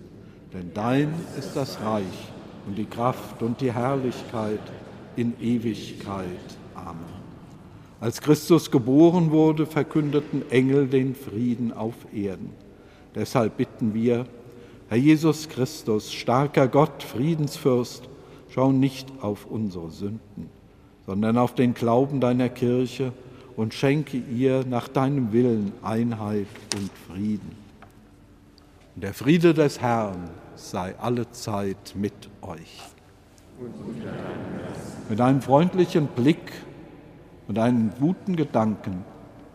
Denn 0.53 0.71
dein 0.73 1.13
ist 1.37 1.55
das 1.55 1.79
Reich 1.81 2.31
und 2.65 2.77
die 2.77 2.85
Kraft 2.85 3.41
und 3.41 3.61
die 3.61 3.71
Herrlichkeit 3.71 4.59
in 5.15 5.33
Ewigkeit. 5.39 6.25
Amen. 6.75 7.19
Als 8.01 8.21
Christus 8.21 8.71
geboren 8.71 9.31
wurde, 9.31 9.65
verkündeten 9.65 10.49
Engel 10.51 10.87
den 10.87 11.15
Frieden 11.15 11.73
auf 11.73 11.95
Erden. 12.13 12.51
Deshalb 13.13 13.57
bitten 13.57 13.93
wir, 13.93 14.25
Herr 14.87 14.97
Jesus 14.97 15.49
Christus, 15.49 16.13
starker 16.13 16.67
Gott, 16.67 17.03
Friedensfürst, 17.03 18.09
schau 18.49 18.71
nicht 18.71 19.07
auf 19.21 19.45
unsere 19.45 19.91
Sünden, 19.91 20.49
sondern 21.09 21.39
auf 21.39 21.55
den 21.55 21.73
Glauben 21.73 22.21
deiner 22.21 22.49
Kirche 22.49 23.11
und 23.57 23.73
schenke 23.73 24.15
ihr 24.15 24.63
nach 24.63 24.87
deinem 24.87 25.33
Willen 25.33 25.73
Einheit 25.81 26.45
und 26.75 26.91
Frieden. 27.07 27.57
Und 28.93 29.03
der 29.03 29.15
Friede 29.15 29.55
des 29.55 29.81
Herrn 29.81 30.29
sei 30.55 30.93
alle 30.99 31.31
Zeit 31.31 31.95
mit 31.95 32.13
euch. 32.43 32.83
Mit 35.09 35.19
einem 35.19 35.41
freundlichen 35.41 36.05
Blick 36.05 36.51
und 37.47 37.57
einen 37.57 37.91
guten 37.99 38.35
Gedanken 38.35 39.03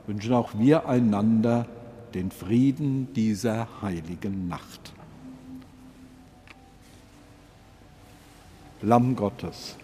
wünschen 0.08 0.32
auch 0.34 0.58
wir 0.58 0.88
einander 0.88 1.66
den 2.14 2.32
Frieden 2.32 3.12
dieser 3.12 3.68
heiligen 3.80 4.48
Nacht. 4.48 4.92
Lamm 8.82 9.14
Gottes 9.14 9.76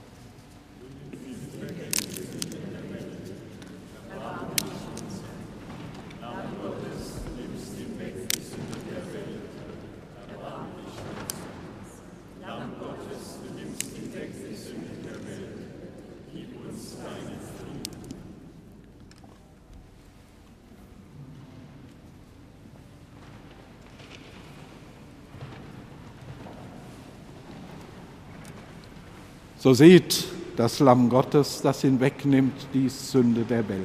So 29.63 29.75
seht 29.75 30.25
das 30.57 30.79
Lamm 30.79 31.11
Gottes, 31.11 31.61
das 31.61 31.83
hinwegnimmt 31.83 32.69
die 32.73 32.89
Sünde 32.89 33.43
der 33.43 33.69
Welt. 33.69 33.83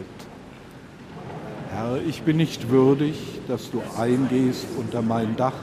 Herr, 1.70 1.98
ich 2.08 2.22
bin 2.22 2.38
nicht 2.38 2.70
würdig, 2.70 3.42
dass 3.50 3.72
du 3.72 3.82
eingehst 3.98 4.68
unter 4.80 5.02
mein 5.02 5.36
Dach, 5.36 5.58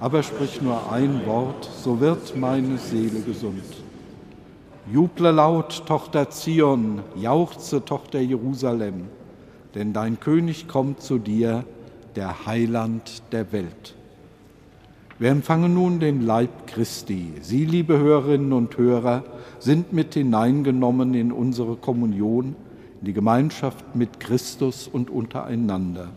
aber 0.00 0.24
sprich 0.24 0.60
nur 0.60 0.90
ein 0.90 1.24
Wort, 1.26 1.70
so 1.80 2.00
wird 2.00 2.36
meine 2.36 2.76
Seele 2.76 3.20
gesund. 3.20 3.62
Juble 4.92 5.30
laut, 5.30 5.86
Tochter 5.86 6.28
Zion, 6.30 7.00
jauchze, 7.14 7.84
Tochter 7.84 8.18
Jerusalem, 8.18 9.04
denn 9.76 9.92
dein 9.92 10.18
König 10.18 10.66
kommt 10.66 11.02
zu 11.02 11.18
dir, 11.18 11.64
der 12.16 12.46
Heiland 12.46 13.22
der 13.30 13.52
Welt. 13.52 13.94
Wir 15.20 15.30
empfangen 15.30 15.74
nun 15.74 16.00
den 16.00 16.22
Leib 16.22 16.66
Christi. 16.66 17.34
Sie, 17.42 17.66
liebe 17.66 17.98
Hörerinnen 17.98 18.54
und 18.54 18.78
Hörer, 18.78 19.22
sind 19.58 19.92
mit 19.92 20.14
hineingenommen 20.14 21.12
in 21.12 21.30
unsere 21.30 21.76
Kommunion, 21.76 22.56
in 23.00 23.04
die 23.04 23.12
Gemeinschaft 23.12 23.94
mit 23.94 24.18
Christus 24.18 24.88
und 24.88 25.10
untereinander. 25.10 26.08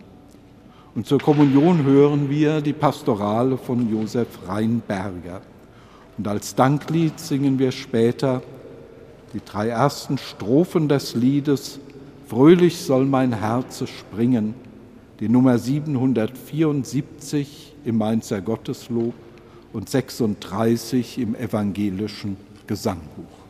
Und 0.96 1.06
zur 1.06 1.20
Kommunion 1.20 1.84
hören 1.84 2.30
wir 2.30 2.62
die 2.62 2.72
Pastorale 2.72 3.58
von 3.58 3.92
Josef 3.92 4.48
Reinberger. 4.48 5.42
Und 6.18 6.26
als 6.26 6.56
Danklied 6.56 7.20
singen 7.20 7.60
wir 7.60 7.74
später 7.74 8.42
die 9.34 9.42
drei 9.44 9.68
ersten 9.68 10.18
Strophen 10.18 10.88
des 10.88 11.14
Liedes 11.14 11.82
Fröhlich 12.28 12.78
soll 12.78 13.04
mein 13.04 13.34
Herz 13.34 13.84
springen, 13.86 14.54
die 15.20 15.28
Nummer 15.28 15.58
774 15.58 17.73
im 17.86 17.98
Mainzer 17.98 18.42
Gotteslob 18.42 19.14
und 19.74 19.90
36 19.90 21.18
im 21.20 21.36
evangelischen 21.36 22.38
Gesangbuch. 22.68 23.44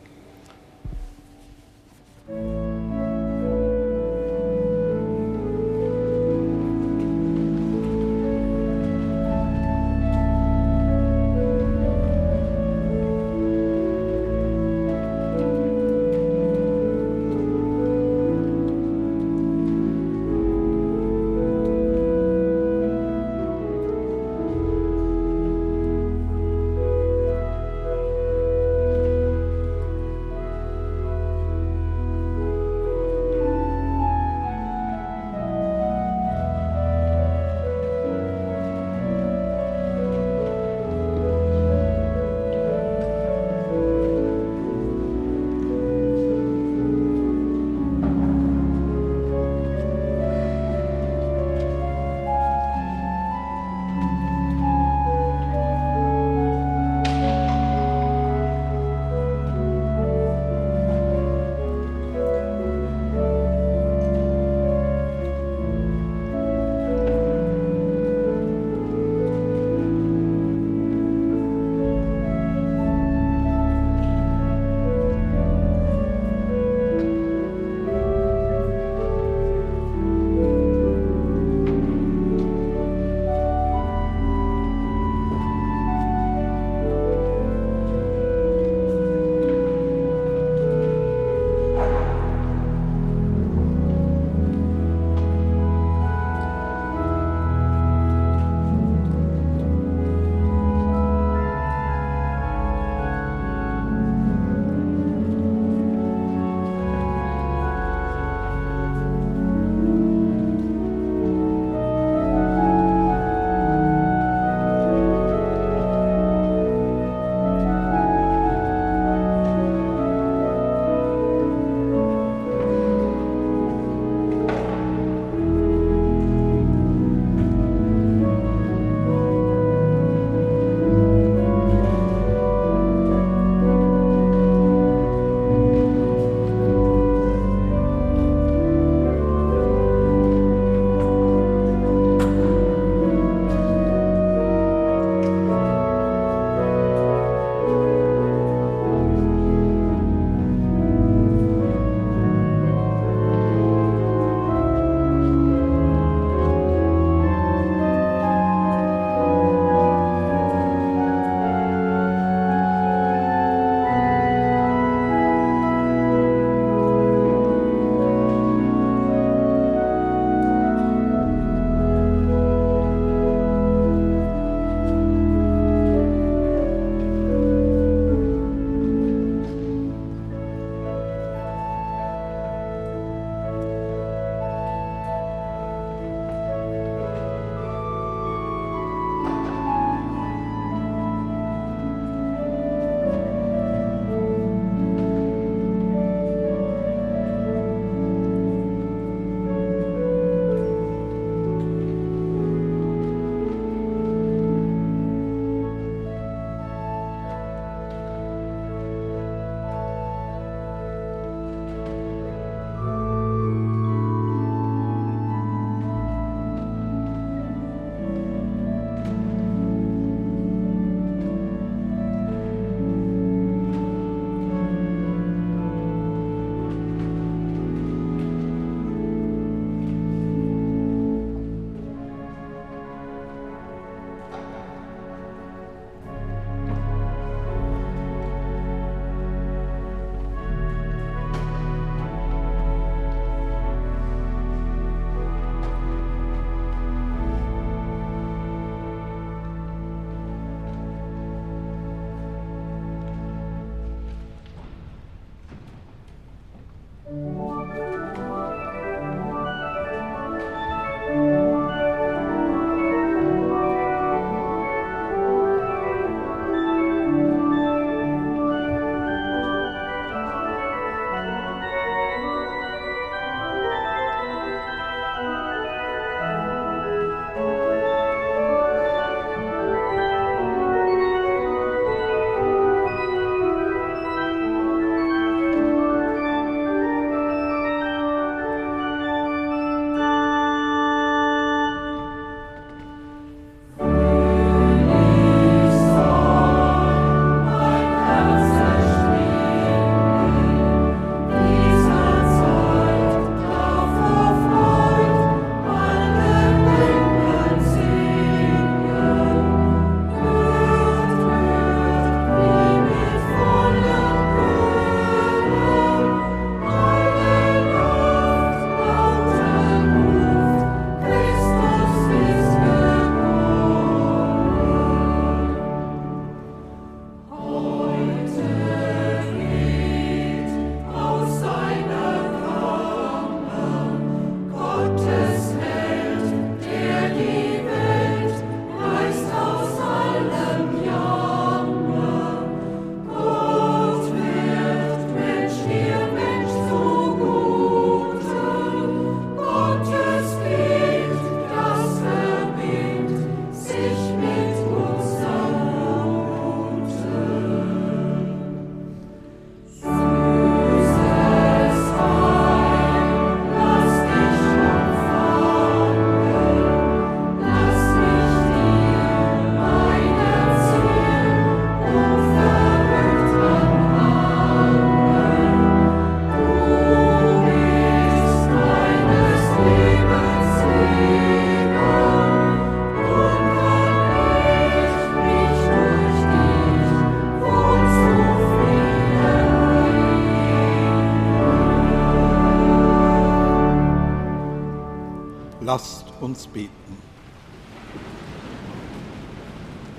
Uns 396.34 396.48
beten. 396.48 396.98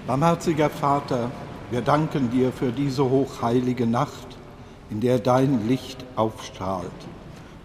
Barmherziger 0.05 0.69
Vater, 0.69 1.31
wir 1.71 1.79
danken 1.79 2.29
dir 2.29 2.51
für 2.51 2.73
diese 2.73 3.09
hochheilige 3.09 3.87
Nacht, 3.87 4.27
in 4.89 4.99
der 4.99 5.19
dein 5.19 5.65
Licht 5.69 6.03
aufstrahlt, 6.17 6.91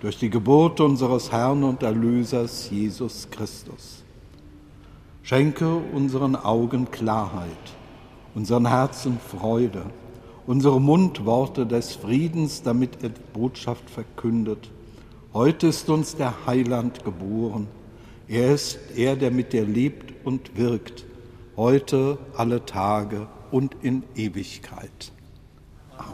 durch 0.01 0.18
die 0.21 0.31
Geburt 0.31 0.81
unseres 0.81 1.33
Herrn 1.33 1.64
und 1.64 1.83
Erlösers 1.83 2.71
Jesus 2.71 3.27
Christus. 3.33 4.05
Schenke 5.25 5.75
unseren 5.93 6.37
Augen 6.37 6.93
Klarheit, 6.93 7.64
unseren 8.37 8.66
Herzen 8.68 9.18
Freude, 9.18 9.83
unsere 10.47 10.81
Mund 10.81 11.27
Worte 11.27 11.66
des 11.66 11.97
Friedens, 11.97 12.62
damit 12.62 13.03
er 13.03 13.11
Botschaft 13.33 13.91
verkündet. 13.91 14.71
Heute 15.35 15.66
ist 15.66 15.91
uns 15.91 16.14
der 16.14 16.47
Heiland 16.47 17.05
geboren. 17.05 17.66
Er 18.31 18.55
ist 18.55 18.78
er, 18.95 19.16
der 19.16 19.33
mit 19.33 19.53
dir 19.53 19.64
lebt 19.64 20.24
und 20.24 20.57
wirkt, 20.57 21.05
heute 21.57 22.16
alle 22.37 22.64
Tage 22.64 23.26
und 23.51 23.74
in 23.83 24.05
Ewigkeit. 24.14 25.11
Amen. 25.99 26.12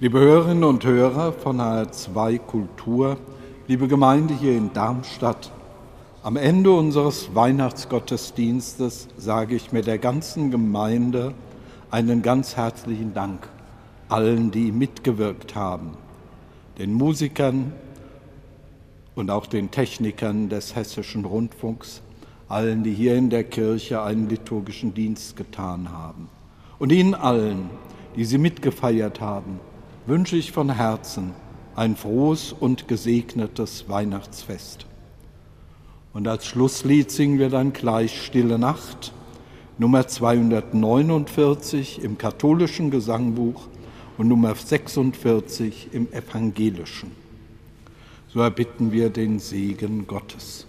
Liebe 0.00 0.18
Hörerinnen 0.18 0.64
und 0.64 0.82
Hörer 0.82 1.34
von 1.34 1.60
HR2 1.60 2.38
Kultur, 2.38 3.18
liebe 3.66 3.86
Gemeinde 3.86 4.32
hier 4.32 4.56
in 4.56 4.72
Darmstadt, 4.72 5.52
am 6.22 6.36
Ende 6.36 6.70
unseres 6.70 7.34
Weihnachtsgottesdienstes 7.34 9.08
sage 9.18 9.56
ich 9.56 9.72
mir 9.72 9.82
der 9.82 9.98
ganzen 9.98 10.50
Gemeinde 10.50 11.34
einen 11.90 12.22
ganz 12.22 12.56
herzlichen 12.56 13.12
Dank 13.12 13.46
allen, 14.08 14.50
die 14.50 14.72
mitgewirkt 14.72 15.54
haben, 15.54 15.98
den 16.78 16.94
Musikern 16.94 17.74
und 19.14 19.30
auch 19.30 19.46
den 19.46 19.70
Technikern 19.70 20.48
des 20.48 20.76
Hessischen 20.76 21.24
Rundfunks, 21.24 22.02
allen, 22.48 22.82
die 22.82 22.92
hier 22.92 23.16
in 23.16 23.30
der 23.30 23.44
Kirche 23.44 24.02
einen 24.02 24.28
liturgischen 24.28 24.94
Dienst 24.94 25.36
getan 25.36 25.90
haben. 25.90 26.28
Und 26.78 26.92
Ihnen 26.92 27.14
allen, 27.14 27.70
die 28.16 28.24
Sie 28.24 28.38
mitgefeiert 28.38 29.20
haben, 29.20 29.60
wünsche 30.06 30.36
ich 30.36 30.52
von 30.52 30.74
Herzen 30.74 31.32
ein 31.76 31.96
frohes 31.96 32.52
und 32.52 32.88
gesegnetes 32.88 33.88
Weihnachtsfest. 33.88 34.86
Und 36.12 36.26
als 36.26 36.46
Schlusslied 36.46 37.10
singen 37.10 37.38
wir 37.38 37.50
dann 37.50 37.72
gleich 37.72 38.20
Stille 38.20 38.58
Nacht, 38.58 39.12
Nummer 39.78 40.06
249 40.08 42.02
im 42.02 42.18
katholischen 42.18 42.90
Gesangbuch 42.90 43.68
und 44.18 44.28
Nummer 44.28 44.54
46 44.54 45.88
im 45.92 46.12
evangelischen. 46.12 47.19
So 48.32 48.40
erbitten 48.40 48.92
wir 48.92 49.10
den 49.10 49.40
Segen 49.40 50.06
Gottes. 50.06 50.64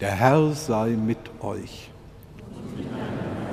Der 0.00 0.12
Herr 0.12 0.52
sei 0.52 0.90
mit 0.90 1.18
euch. 1.40 1.90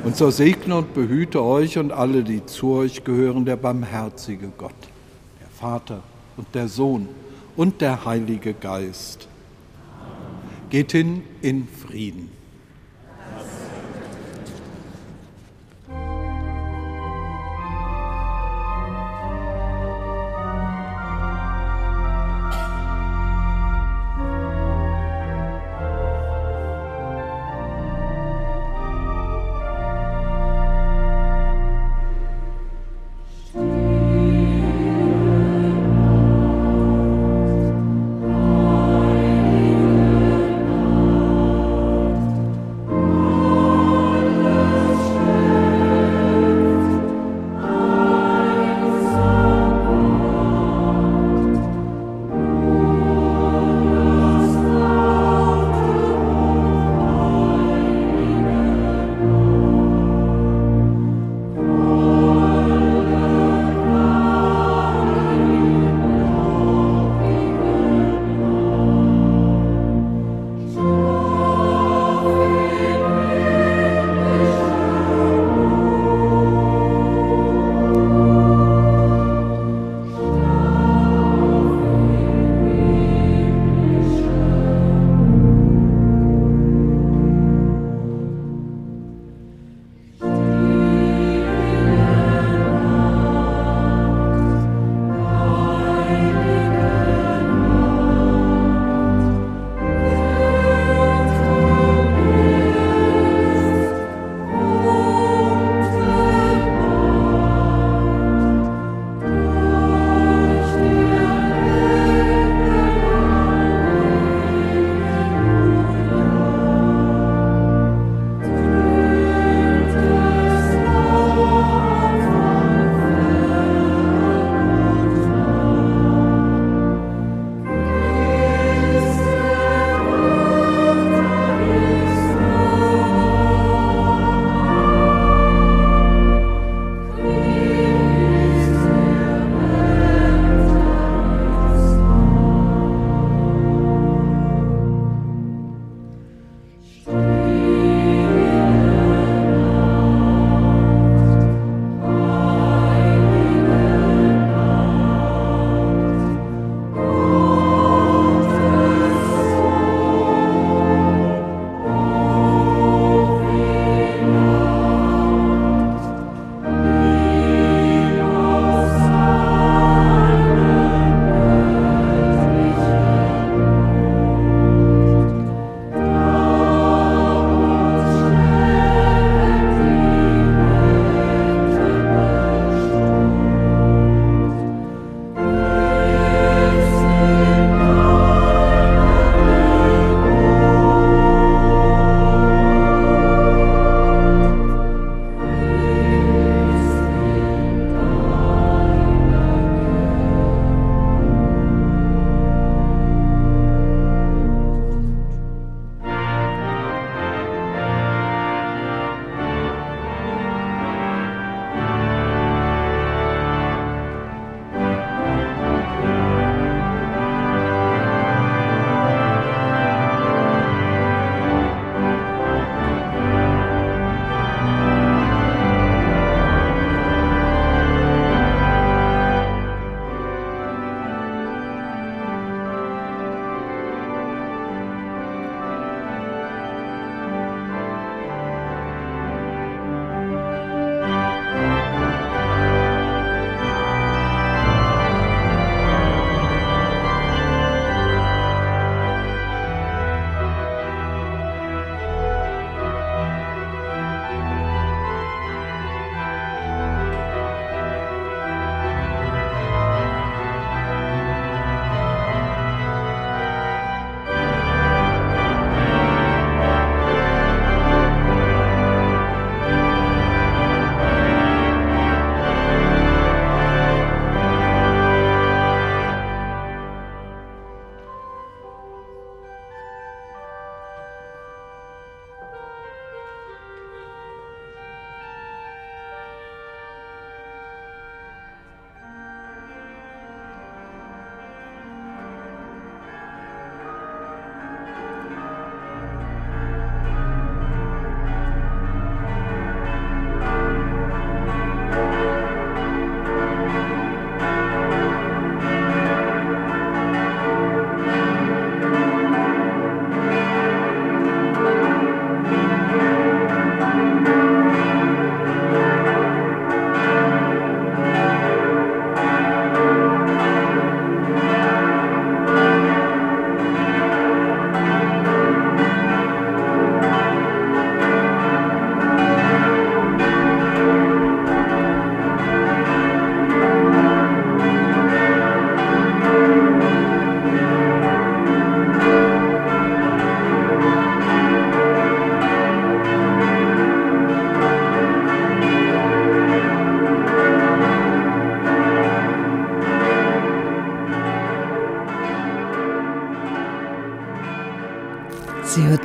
Und 0.03 0.15
so 0.15 0.29
segne 0.29 0.75
und 0.77 0.93
behüte 0.93 1.43
euch 1.43 1.79
und 1.79 1.91
alle, 1.91 2.23
die 2.23 2.45
zu 2.45 2.73
euch 2.73 3.03
gehören, 3.03 3.45
der 3.45 3.55
barmherzige 3.55 4.51
Gott, 4.55 4.75
der 5.39 5.47
Vater 5.47 6.03
und 6.37 6.53
der 6.53 6.67
Sohn 6.67 7.07
und 7.55 7.81
der 7.81 8.05
Heilige 8.05 8.53
Geist. 8.53 9.27
Geht 10.69 10.91
hin 10.91 11.23
in 11.41 11.67
Frieden. 11.67 12.40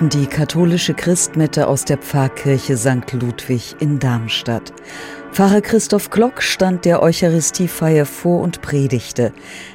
Hörten 0.06 0.20
die 0.20 0.26
katholische 0.28 0.94
Christmette 0.94 1.66
aus 1.66 1.84
der 1.84 1.98
Pfarrkirche 1.98 2.76
St. 2.76 3.12
Ludwig 3.12 3.74
in 3.80 3.98
Darmstadt. 3.98 4.72
Pfarrer 5.32 5.60
Christoph 5.60 6.10
Glock 6.10 6.42
stand 6.42 6.84
der 6.84 7.02
Eucharistiefeier 7.02 8.06
vor 8.06 8.40
und 8.40 8.62
predigte. 8.62 9.32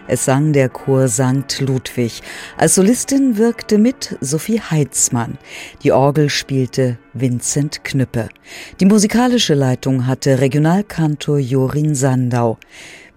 Es 0.08 0.24
sang 0.24 0.54
der 0.54 0.70
Chor 0.70 1.10
St. 1.10 1.60
Ludwig. 1.60 2.22
Als 2.56 2.76
Solistin 2.76 3.38
wirkte 3.38 3.78
mit 3.78 4.18
Sophie 4.22 4.62
Heitzmann. 4.62 5.38
Die 5.84 5.92
Orgel 5.92 6.30
spielte 6.30 6.98
Vincent 7.12 7.84
Knüppe. 7.84 8.30
Die 8.80 8.86
musikalische 8.86 9.54
Leitung 9.54 10.08
hatte 10.08 10.40
Regionalkantor 10.40 11.40
Jorin 11.40 11.94
Sandau. 11.94 12.58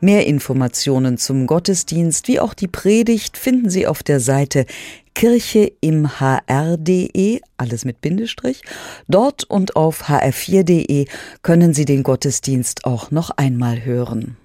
Mehr 0.00 0.26
Informationen 0.26 1.16
zum 1.16 1.46
Gottesdienst 1.46 2.26
wie 2.26 2.40
auch 2.40 2.54
die 2.54 2.68
Predigt 2.68 3.38
finden 3.38 3.70
Sie 3.70 3.86
auf 3.86 4.02
der 4.02 4.18
Seite 4.20 4.66
Kirche 5.14 5.72
im 5.80 6.18
hr.de, 6.18 7.40
alles 7.56 7.84
mit 7.84 8.00
Bindestrich. 8.00 8.62
Dort 9.08 9.44
und 9.44 9.76
auf 9.76 10.08
hr4.de 10.08 11.06
können 11.42 11.72
Sie 11.72 11.84
den 11.84 12.02
Gottesdienst 12.02 12.84
auch 12.84 13.10
noch 13.10 13.30
einmal 13.30 13.84
hören. 13.84 14.36